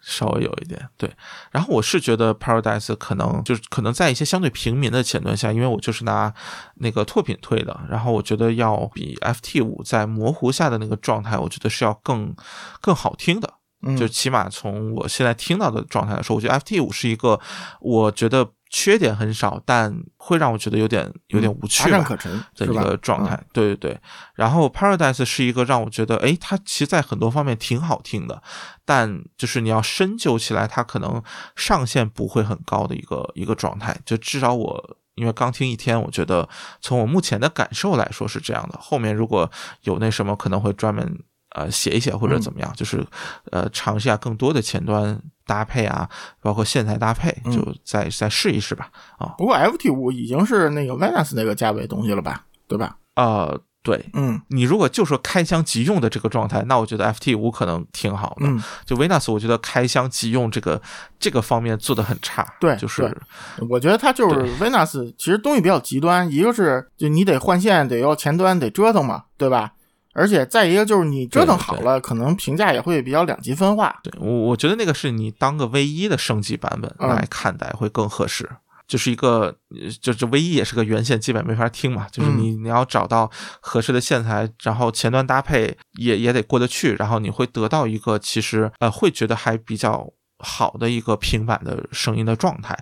[0.02, 1.12] 稍微有一点对。
[1.50, 6.32] 然后我是觉得 Paradise 可能就是可能在一些相对平民的前端下，因为我就是拿
[6.76, 12.36] 那个拓品推的，然后我觉得要比 FT 五在模糊下的那个状态，我觉得是要更
[12.80, 13.52] 更好听的。
[13.82, 17.39] 嗯就起码从我现在听到的状态来说，我觉得 FT 五是一个，
[17.80, 22.76] 我觉得缺点很少，但会让我觉得有点有点无趣乏善吧可陈，的一？
[22.76, 23.41] 个状态。
[23.53, 23.99] 对对对，
[24.36, 28.41] 然后 Paradise 是一个让我觉得，哎，它其实在很多方面挺好听的，
[28.86, 31.22] 但就是你要深究起来，它可能
[31.55, 33.97] 上限不会很高的一个一个状态。
[34.05, 36.47] 就至少我因为刚听一天，我觉得
[36.82, 38.78] 从我目前的感受来说是这样的。
[38.80, 39.49] 后面如果
[39.82, 41.20] 有那什么，可能会专门
[41.56, 43.06] 呃写一写或者怎么样，就是
[43.52, 46.08] 呃尝试一下更多的前端搭配啊，
[46.41, 48.89] 包括线材搭配，嗯就再再试一试吧。
[49.18, 52.45] 啊不过 FT 五已经是那个 Venus 那个价位东西了吧？
[52.68, 52.98] 对吧？
[53.16, 58.45] 呃，对，嗯你如果就说开箱即用的这个状态，那我觉得 FT 五可能挺好的。
[58.45, 60.80] 嗯，就 Venus，我觉得开箱即用这个
[61.18, 62.45] 这个方面做的很差。
[62.60, 63.18] 对就是
[63.70, 69.72] 我觉得它就是对 Venus，其实东西比较极端，一个是就你得换线，得要前端得折腾嘛，对吧？
[70.18, 73.95] 而且再一个就是你折腾好了，可能评价也会比较两极分化。
[74.01, 78.49] 对我我觉得那个是你当个 V 一的升级版本嗯来看待会更合适。
[78.88, 82.07] 就是一个，呃就是唯一也是个原线，基本没法听嘛。
[82.09, 90.09] 就是你你要找到合适的线材，然后前端搭配也也得过得去，然后你会得到一个其实呃会觉得还比较
[90.39, 92.78] 好的一个平板的声音的状态。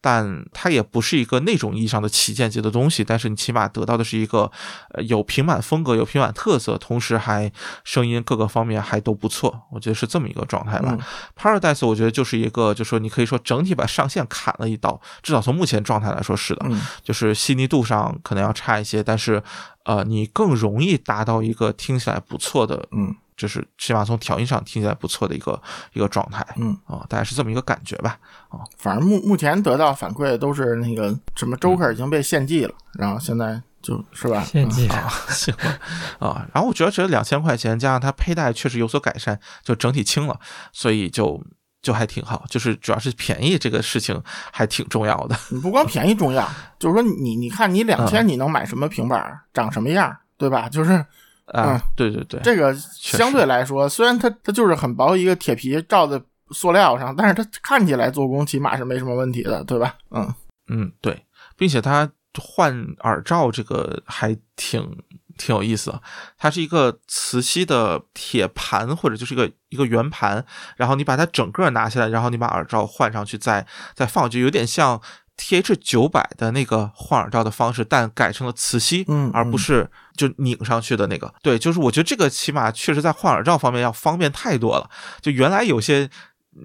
[0.00, 4.50] 但它也不是一个那种意义上的旗舰级的东西，但是你起码得到的是一个，
[4.94, 7.50] 呃，有平板风格、有平板特色，同时还
[7.84, 10.96] 声音各个方面还都不错，我觉得是这么一个状态吧。
[10.98, 11.00] 嗯
[11.36, 19.42] Paradise 我觉得就是一个，就说你可以说整体把上限砍了一刀，至少从目前状态来说是的，嗯就是细腻度上可能要差一些，但是
[19.84, 25.58] 呃，你更容易达到一个听起来不错的，嗯，就是起码从调音上听起来不错的一个
[25.94, 28.18] 一个状态，嗯啊、大概是这么一个感觉吧。
[28.50, 35.78] 啊反正目目前得到反馈都是那个什么 Joker 已经被献祭了，然后现在就是吧，献祭嗯啊，行吧，
[36.18, 40.38] 啊，然后我觉得这两千块钱加上它佩戴确实有所改善，就整体轻了，
[40.70, 41.42] 所以就
[41.80, 44.22] 就还挺好，就是主要是便宜这个事情
[44.52, 45.34] 还挺重要的。
[45.48, 46.46] 你不光便宜重要，
[46.78, 50.68] 就是说你你看你两嗯千你能买什么平板儿，长什么样，对吧？
[50.68, 51.02] 就是
[51.50, 51.80] 啊，嗯。
[51.96, 56.20] 对对对，这个相对来说，虽然它它就是很薄一个铁皮罩在
[56.50, 59.94] 塑料上，但是它看起来做工起码是没什么问题的，对吧？
[60.10, 60.34] 嗯。
[60.68, 61.26] 嗯对，
[61.56, 64.98] 并且它换耳罩这个还挺
[65.36, 66.00] 挺有意思的，
[66.38, 70.44] 它是一个磁吸的铁盘或者就是一个一个圆盘，
[70.76, 75.00] 然后你把它整个拿下来，然后你把耳罩换上去再再放，就有点像
[75.40, 81.32] TH 九百的那个换耳罩的方式，但改成了磁吸，嗯而不是就拧上去的那个。
[81.42, 84.90] 对，就是我觉得这个起码确实在换耳罩方面要方便太多了。
[85.22, 86.10] 就原来有些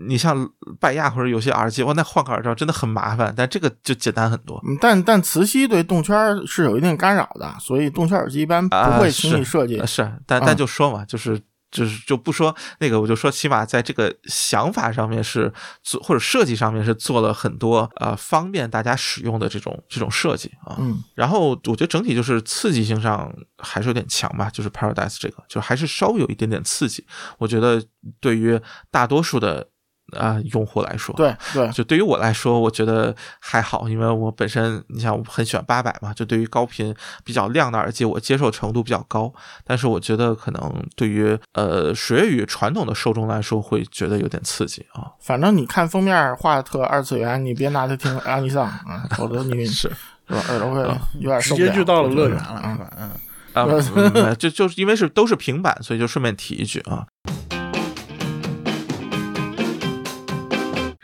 [0.08, 0.50] 你像
[0.80, 4.62] 拜亚或者有些耳机，哇，那换个耳罩真的很麻烦，但这个就简单很多。
[4.68, 9.88] 嗯，但但磁吸对动圈儿是有一定干扰的，所以动圈耳机一般不啊会轻易设计呃。
[9.88, 11.40] 是，但但嗯就说嘛，就是
[11.72, 15.52] 就是就不说那个，我就说起码在这个想法上面是
[15.84, 20.76] 做或者设计上面是做了很多呃方便大家使用的这种这种设计啊。
[20.80, 27.06] 嗯然后我觉得整体就是刺激性上还是有点强吧，就是 Paradise 这个就还是稍微有一点点刺激。
[27.38, 27.84] 我觉得
[28.20, 28.60] 对于
[28.92, 29.68] 大多数的
[30.14, 39.34] 啊、用户来说，对对，就对于我来说，我觉得还好，因为我本身你像我很喜欢八百嘛，就对于高频比较亮的耳机，我接受程度比较高。
[39.64, 45.12] 但是我觉得可能对于呃水月语传统的受众来说，会觉得有点刺激啊。
[45.20, 49.90] 反正你看封面画的特二次元，你别拿它听阿尼桑啊，否则你 是
[50.28, 50.82] 是吧耳朵会
[51.20, 51.68] 有点受不了。
[51.68, 52.78] 接就到了乐园了，啊？
[52.98, 53.10] 嗯，
[53.54, 53.68] 啊，
[54.14, 57.06] 嗯就就是因为是都是平板，所以就顺便提一句啊。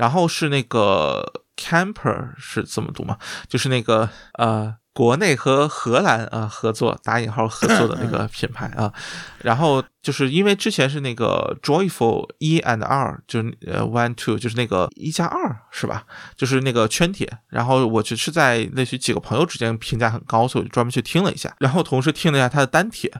[0.02, 1.24] 然后是那个
[1.56, 3.20] Camper 是怎么读吗？
[3.48, 8.94] 就是那个呃，国内和荷兰啊、呃合作打引号合作的那个品牌啊。
[9.42, 16.06] 然后就是因为之前是那个 Joyful 一 and 二，就是呃 One Two，就是那个一加二是吧？
[16.36, 17.28] 就是那个圈铁。
[17.48, 23.12] 然后我就是在类似于几个朋友之间评价很高，所以我就专门去听了一下，然后同时听了一下它的单铁。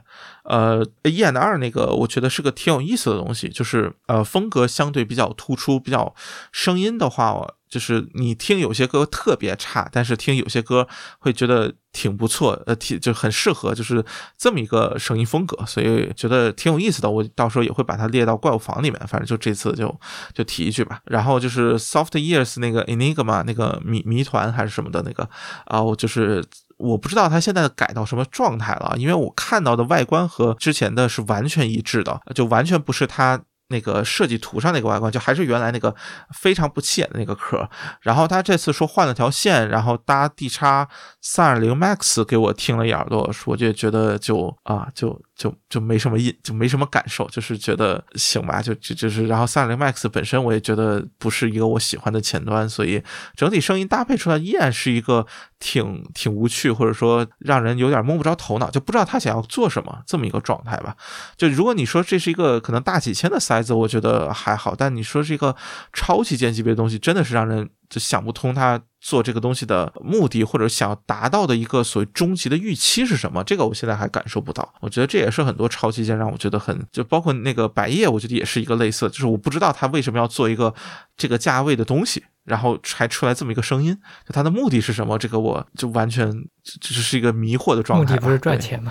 [0.44, 6.14] 呃，一 and 二那个我觉得是个挺有意思的东西，就是呃风格相对比较突出，比较
[6.52, 10.86] 声音的话，我就是你听有些歌特别差，但是听有些歌
[11.18, 14.04] 会觉得挺不错，呃，挺就很适合，就是
[14.38, 17.10] 这么一个声音风格，所以觉得挺有意思的。
[17.10, 19.94] 我到时候也会把它列到怪物房里面，反正就这次就
[20.32, 21.00] 就提一句吧。
[21.04, 25.28] 然后就是 Soft Years 那个 Enigma 那个谜谜团还是什么的那个
[25.66, 26.44] 啊，我就是。
[26.78, 33.40] 我不知道它现在改到什么状态了，因为我看到的外观和之前的是完全一致的，就完全不是它
[33.72, 35.92] 那个设计图上那个外观，就还是原来那个
[36.32, 37.68] 非常不起眼的那个壳。
[38.02, 40.88] 然后他这次说换了条线，然后搭 D 叉
[41.20, 53.02] 三二零 Max 给我听了一耳朵，我就觉得就啊就就就没什么印，就没什么感受，就是觉得行吧，就就就是，然后三零 Max 本身我也觉得不是一个我喜欢的前端，所以
[53.34, 55.26] 整体声音搭配出来依然是一个
[55.58, 60.96] 挺挺无趣，或者说让人有点摸不着头脑，就不知道他想要做什么这么一个状态吧。
[61.36, 65.56] 就如果你说这是一个可能大几千的塞子，我觉得还好，但你说是一个
[65.92, 73.44] 超旗舰级别的东西，真的是让人就想不通他做这个东西的目的，或者想要达到的一个所谓终极的预期是什么。
[73.44, 74.72] 这个我现在还感受不到。
[74.80, 80.74] 我觉得这也是很多超级舰让我觉得很，就包括那个百叶，我觉得也是一个类似，就是我不知道他为什么要做一个
[81.18, 83.94] 这个价位的东西，然后还出来这么一个声音，
[84.26, 85.18] 就他的目的是什么？
[85.18, 86.32] 这个我就完全
[86.80, 88.14] 这是一个迷惑的状态。
[88.14, 88.90] 目的不是赚钱吗？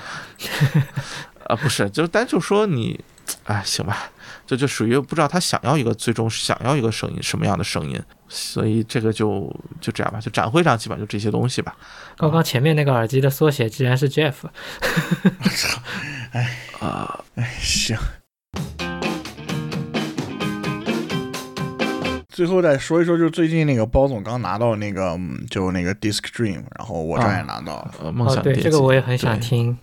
[1.47, 3.03] 啊， 不是，就单就说你，
[3.45, 4.11] 哎，行吧，
[4.51, 7.97] 这就属于不知道他想要一个最终想要一个声音什么样的声音，
[8.27, 9.49] 所以这个就
[9.79, 11.73] 就这样吧，就展会上基本上就这些东西吧。
[12.17, 15.81] 刚刚前面那个耳机的缩写居然是 Jeff，我操
[16.33, 17.95] 哎 啊，哎行。
[22.27, 27.93] 最后再说一说，就是最近那个包总刚拿到那个，嗯就那个 Disc Dream，然后我这也拿到了。
[28.03, 29.77] 呃，梦哦，对，想这个我也很想听。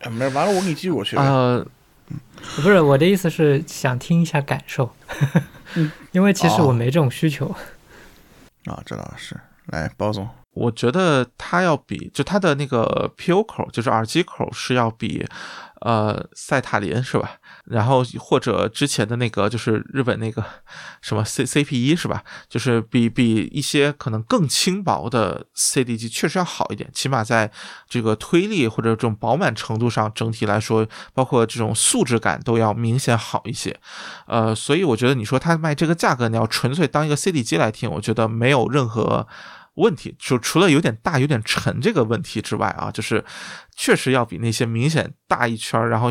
[0.00, 1.16] 哎没事完了我给你寄过去。
[1.16, 1.66] 呃，
[2.56, 4.94] 不是我的意思是想听一下感受，
[6.12, 7.46] 因为其实哦我没这种需求。
[8.66, 9.36] 啊，这倒是。
[9.66, 15.26] 来，包总，我觉得它要比就它的那个 PO 口，就是耳机口是要比
[15.80, 17.38] 呃赛塔林是吧？
[17.64, 20.44] 然后或者之前的那个就是日本那个
[21.00, 22.22] 什么 C CP 一是吧？
[22.48, 27.50] 就是比比一些可能更轻薄的 CD 机确实要好一点，起码在
[27.88, 33.74] 这个推力或者这种饱满程度上，整体来说，包括这种素质感都要明显好一些。
[34.26, 39.26] 呃，所以我觉得你说它卖这个价格，你要纯粹当一个 CD 机来听，我觉得没有任何
[39.74, 43.24] 问题，就除了有点大、有点沉这个问题之外啊，就是
[43.76, 46.10] 确实要比那些明显大一圈，然后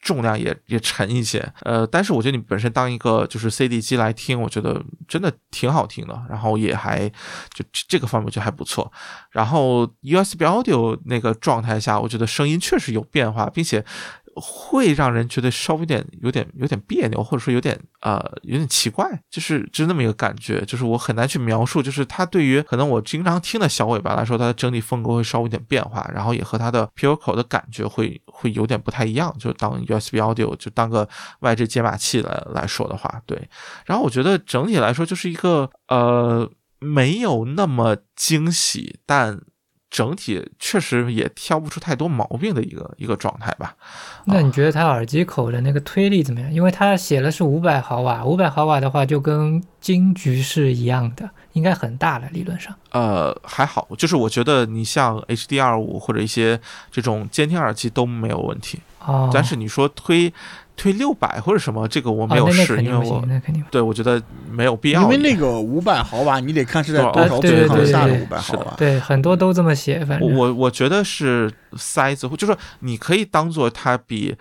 [0.00, 1.50] 重量也也沉一些。
[1.62, 7.08] 呃，但是我觉得你本身当一个就是 CD 机来听，我觉得真的挺好听的，然后也还
[7.54, 8.92] 就这个方面就还不错。
[9.30, 13.82] 然后 USB Audio 那个状态下，我觉得声音确实有变化，并且
[14.36, 31.08] 会让人觉得稍微有点有点有点别扭，或者说有点呃有点奇怪，就是就是那么一个感觉，就是我很难去描述，就是它对于可能我经常听的小尾巴来说，它的整体风格会稍微有点变化，然后也和它的 PO 口的感觉会会有点不太一样，就当 USB Audio 就当个
[31.40, 33.48] 外置解码器来来说的话，对。
[33.86, 39.40] 然后我觉得整体来说就是一个呃没有那么惊喜，但
[39.94, 43.76] 整体确实也挑不出太多毛病的一个一个状态吧。
[44.24, 46.52] 那你觉得它耳机口的那个推力怎么样？
[46.52, 52.74] 因为它写的是五百毫瓦，五百毫瓦的话就跟金桔是一样的，应该很大了，理论上。
[52.90, 60.32] 呃，还好，就是我觉得你像 HDR 五或者一些这种监听耳机都没有问题，哦，但是你说推
[60.76, 63.22] 推六百或者什么，这个我没有试，因为我。
[63.70, 68.74] 对我觉得没有必要，因为那个五百毫瓦，你得看是在多少对对对下的五百毫瓦。
[68.76, 74.36] 对，很多都这么写，反正我我我觉得是塞子，就是你可以当做它比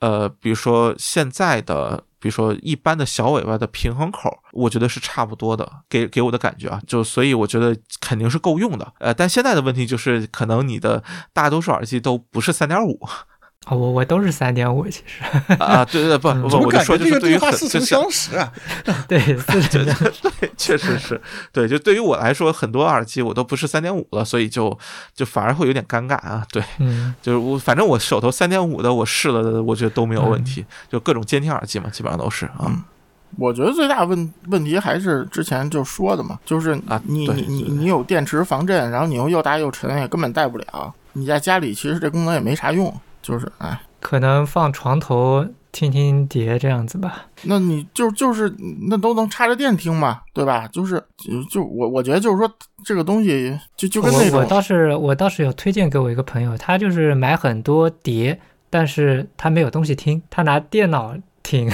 [0.00, 8.92] 呃，比如说现在的，比如说一般的小尾巴的平衡口，我觉得是差不多的，给给我的感觉啊，就所以我觉得肯定是够用的。
[8.98, 13.00] 呃，但现在的问题就是，可能你的大多数耳机都不是三点五
[13.68, 15.24] 哦，我我都是三点五，其实
[15.58, 18.52] 啊，对对不我就说感觉这个就是对于话似曾相识啊？
[19.08, 21.20] 对四对对对，确实是
[21.52, 21.66] 对。
[21.66, 24.78] 就对于我来说，很多耳机我都不是三点五了，所以就
[25.14, 26.46] 就反而会有点尴尬啊。
[26.52, 32.70] 对，嗯， 就是我反正我手头三点五的我试了的，我觉得都没有问题，就各种监听耳机嘛，基本上都是啊。
[33.36, 40.94] 我觉得最大问问题还是之前就说的嘛，就是啊你你你你有电池防震，然后你又又大又沉，也根本带不了。
[41.14, 42.94] 你在家里其实这功能也没啥用，
[43.26, 47.26] 就是哎，可能放床头听听碟这样子吧。
[47.42, 48.54] 那你就就是
[48.88, 50.68] 那都能插着电听嘛，对吧？
[50.68, 52.48] 就是就就我我觉得就是说
[52.84, 61.16] 这个东西就就跟那种我我倒是我倒是有推荐给我一个朋友，他就是买很多碟，但是他没有东西听，他拿电脑
[61.46, 61.70] 听。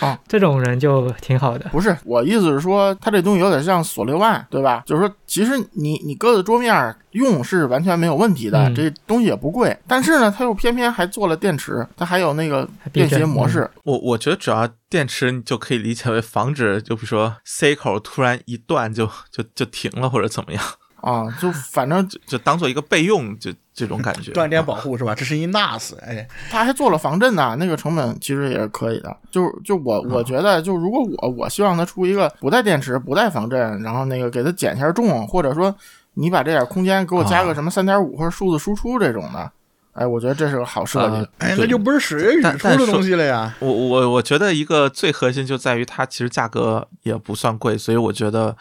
[0.00, 1.70] 啊， 这种人就挺好的。
[1.70, 4.82] 不是我意思是说，它这东西有点像锁六万，对吧？
[4.84, 9.74] 就是说，其实你你搁在桌面儿用是完全没有问题的，嗯这东西也不贵。
[9.86, 13.70] 但是呢，它又偏偏还做了电池，它还有那个便携模式。
[13.84, 20.62] 我我觉得主要电池你就可以理解为防止，就比如说 C 口突然一断就就就停了或者怎么样，
[21.06, 24.32] 啊，就反正就就当做一个备用，就这种感觉。
[24.34, 25.14] 断电保护是吧？
[25.14, 29.16] 这是一 NAS，哎，它还做了防震呢，那个成本其实也是可以的。
[29.30, 35.72] 就就我我觉得，就如果我我希望它出一个不带电池、不带防震，然后那个给它减一下重，或者说
[36.14, 39.48] 你把这点空间给我加个什么三点五或者数字输出这种的，
[39.92, 41.14] 哎，我觉得这是个好设计。
[41.14, 43.54] 呃哎，对那就不是水月但但说语出的东西了呀。
[43.60, 48.56] 我我我觉得一个最核心就在于它其实价格也不算贵，所以我觉得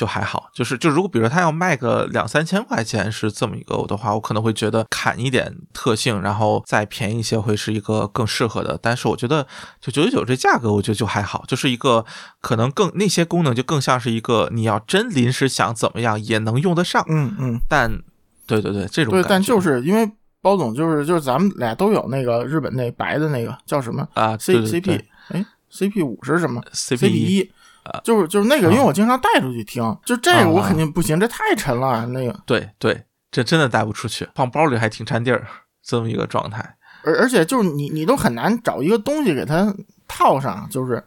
[0.00, 0.48] 就还好。
[0.54, 8.78] 就是就如果比如说它要卖个两三千块钱是这么一个的话，我可能会觉得砍一点特性，然后再便宜一些会是一个更适合的。
[8.80, 9.46] 但是我觉得
[9.78, 12.06] 就九九九这价格，我觉得就还好，就是一个
[12.40, 17.90] 可能更那些功能就更像是一个你要真临时想怎么样也能用得上，嗯嗯，但
[18.46, 20.10] 对对对这种对，但就是因为
[20.40, 27.50] 包总就是就是咱们俩都有那个日本那白的那个叫什么啊 C C 对 P 哎 C P 五是什么 CP 一。
[28.04, 32.06] 就是就是那个，因为我经常带出去听，就这个我啊肯定不行，这太沉了。
[32.06, 35.46] 那个，对对，这真的带不出去，放包里还挺占地儿，
[35.82, 36.76] 这么一个状态。
[37.02, 39.74] 而而且就是你你都很难找一个东西给它
[40.06, 41.02] 套上，就是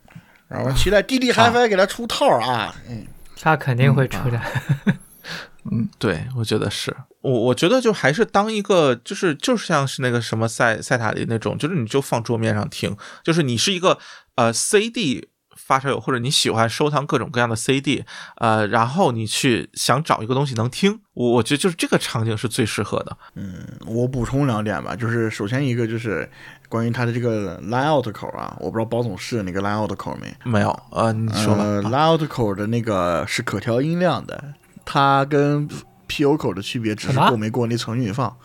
[0.47, 2.73] 然后期待滴滴 HiFi 给它出套啊。
[2.89, 3.05] 嗯，
[3.39, 4.41] 它肯定会出的。
[5.97, 13.97] 对，我觉得是我，我觉得就还是当一个，就是就是像是那个什么塞塞塔里那种，就是你就放桌面上听，就是你是一个
[14.35, 18.03] 呃 CD 发烧友，或者你喜欢收藏各种各样的 CD，
[18.37, 23.17] 呃，然后你去想找一个东西能听，我我觉得就是这个场景是最适合的。
[23.35, 26.29] 嗯我补充两点吧，就是首先一个就是
[26.69, 30.33] 关于它的这个 line out 口啊，我不知道包总试那个 line out 口没？
[30.43, 31.63] 没有，呃，你说吧。
[31.63, 34.53] 呃，line out 口的那个是可调音量的，
[34.83, 35.67] 它跟
[36.07, 38.35] PO 口的区别只是过没过那层运放。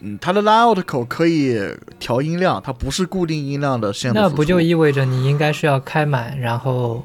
[0.00, 1.58] 嗯，它的 line out 口可以
[1.98, 4.20] 调音量，它不是固定音量的线路。
[4.20, 7.02] 那不就意味着你应该是要开满，然后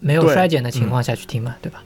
[0.00, 1.82] 没有衰减的情况下去听嘛，对吧？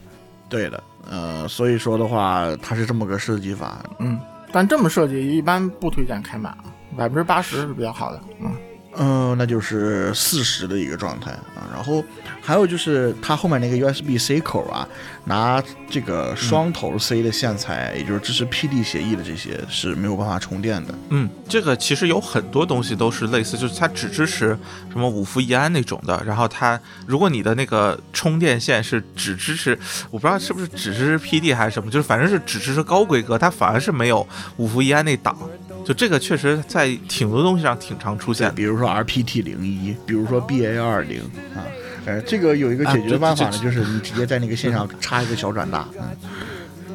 [0.48, 0.82] 对的？
[1.10, 3.82] 呃，所以说的话，它是这么个设计法。
[3.98, 4.20] 嗯，
[4.52, 6.64] 但这么设计一般不推荐开满啊，
[6.96, 8.20] 百分之八十是比较好的。
[8.40, 8.52] 嗯，
[8.96, 11.68] 嗯、那就是四十的一个状态啊。
[11.72, 12.04] 然后
[12.42, 14.86] 还有就是它后面那个 USB C 口啊，
[15.24, 20.94] 拿这个双头 C 的线材，也就是支持 PD 协议的这些是没有办法充电的。
[21.10, 24.58] 嗯，这个其实有很多东西都是类似，就是它只支持
[24.90, 29.78] 什么五伏一安那种的，然后它如果你的那个充电线是只支持，
[30.10, 34.26] 我不知道是不是只支持 PD 还是什么，就是反正是只支持高规格，它反而是没有
[34.56, 35.36] 五伏一安那档。
[35.84, 38.52] 就这个确实在挺多东西上挺常出现的。
[38.54, 41.20] 比如说 RPT 零一，比如说 BA 二零
[41.54, 41.64] 啊。
[42.06, 46.08] 呃，这个有一个解决办法呢，这就是你直接在那个线上插一个小转大，嗯，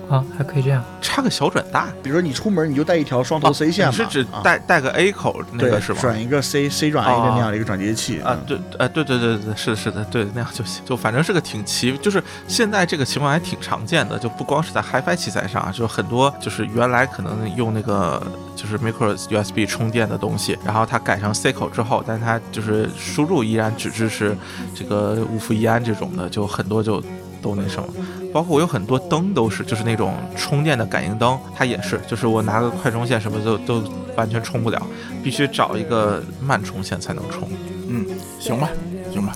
[0.09, 0.83] 啊，还可以这样。
[1.01, 6.01] 插个小转大，比如说你出门你就带一条双头 C 线嘛，你是指啊带带个 A 口那个是吧？
[6.01, 18.21] 转一个 C C 转 A 的那样的一个转接器啊，对，呃，对对对对，是的，是的，对，那样就行，就反正是个挺奇，就是现在这个情况还挺常见的，就不光是在 HiFi 器材上啊，就很多就是原来可能用那个
[18.55, 24.35] 就是 micro USB 充电的东西，然后它改成 C 口之后，但它就是输入依然只支持
[24.73, 27.01] 这个五伏一安这种的，就很多就
[27.41, 27.87] 都那什么。
[28.35, 33.81] 包括我有很多灯都是，就是那种充电的感应灯，它也是，就是我拿个快充线什么都都
[34.17, 34.85] 完全充不了，
[35.23, 37.47] 必须找一个慢充线才能充。
[37.87, 38.05] 嗯，
[38.37, 38.67] 行吧，
[39.09, 39.33] 行吧。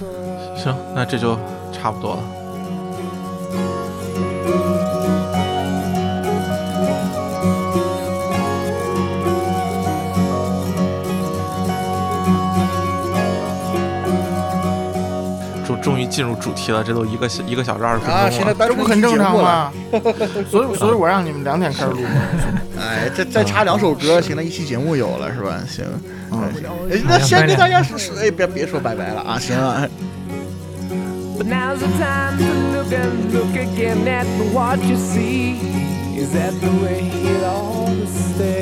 [0.58, 1.40] 行，那这就
[1.72, 2.24] 差不多了。
[16.20, 18.24] 进入主题了，这都一个小一个小时二十分钟了。
[18.24, 19.38] 啊，现在不很正常？
[19.42, 19.72] 吗？
[20.52, 22.02] 所以，所以我让你们两点开始录。
[22.78, 25.58] 哎，再再插两首歌，行了，一期节目有了是吧？
[25.66, 25.86] 行，
[26.34, 26.44] 嗯
[26.92, 29.88] 哎，那先跟大家说说，哎，别别说拜拜了啊，行了。
[31.38, 35.56] But now's the time to look and look again at what you see.
[36.20, 38.59] Is that the way it to stay?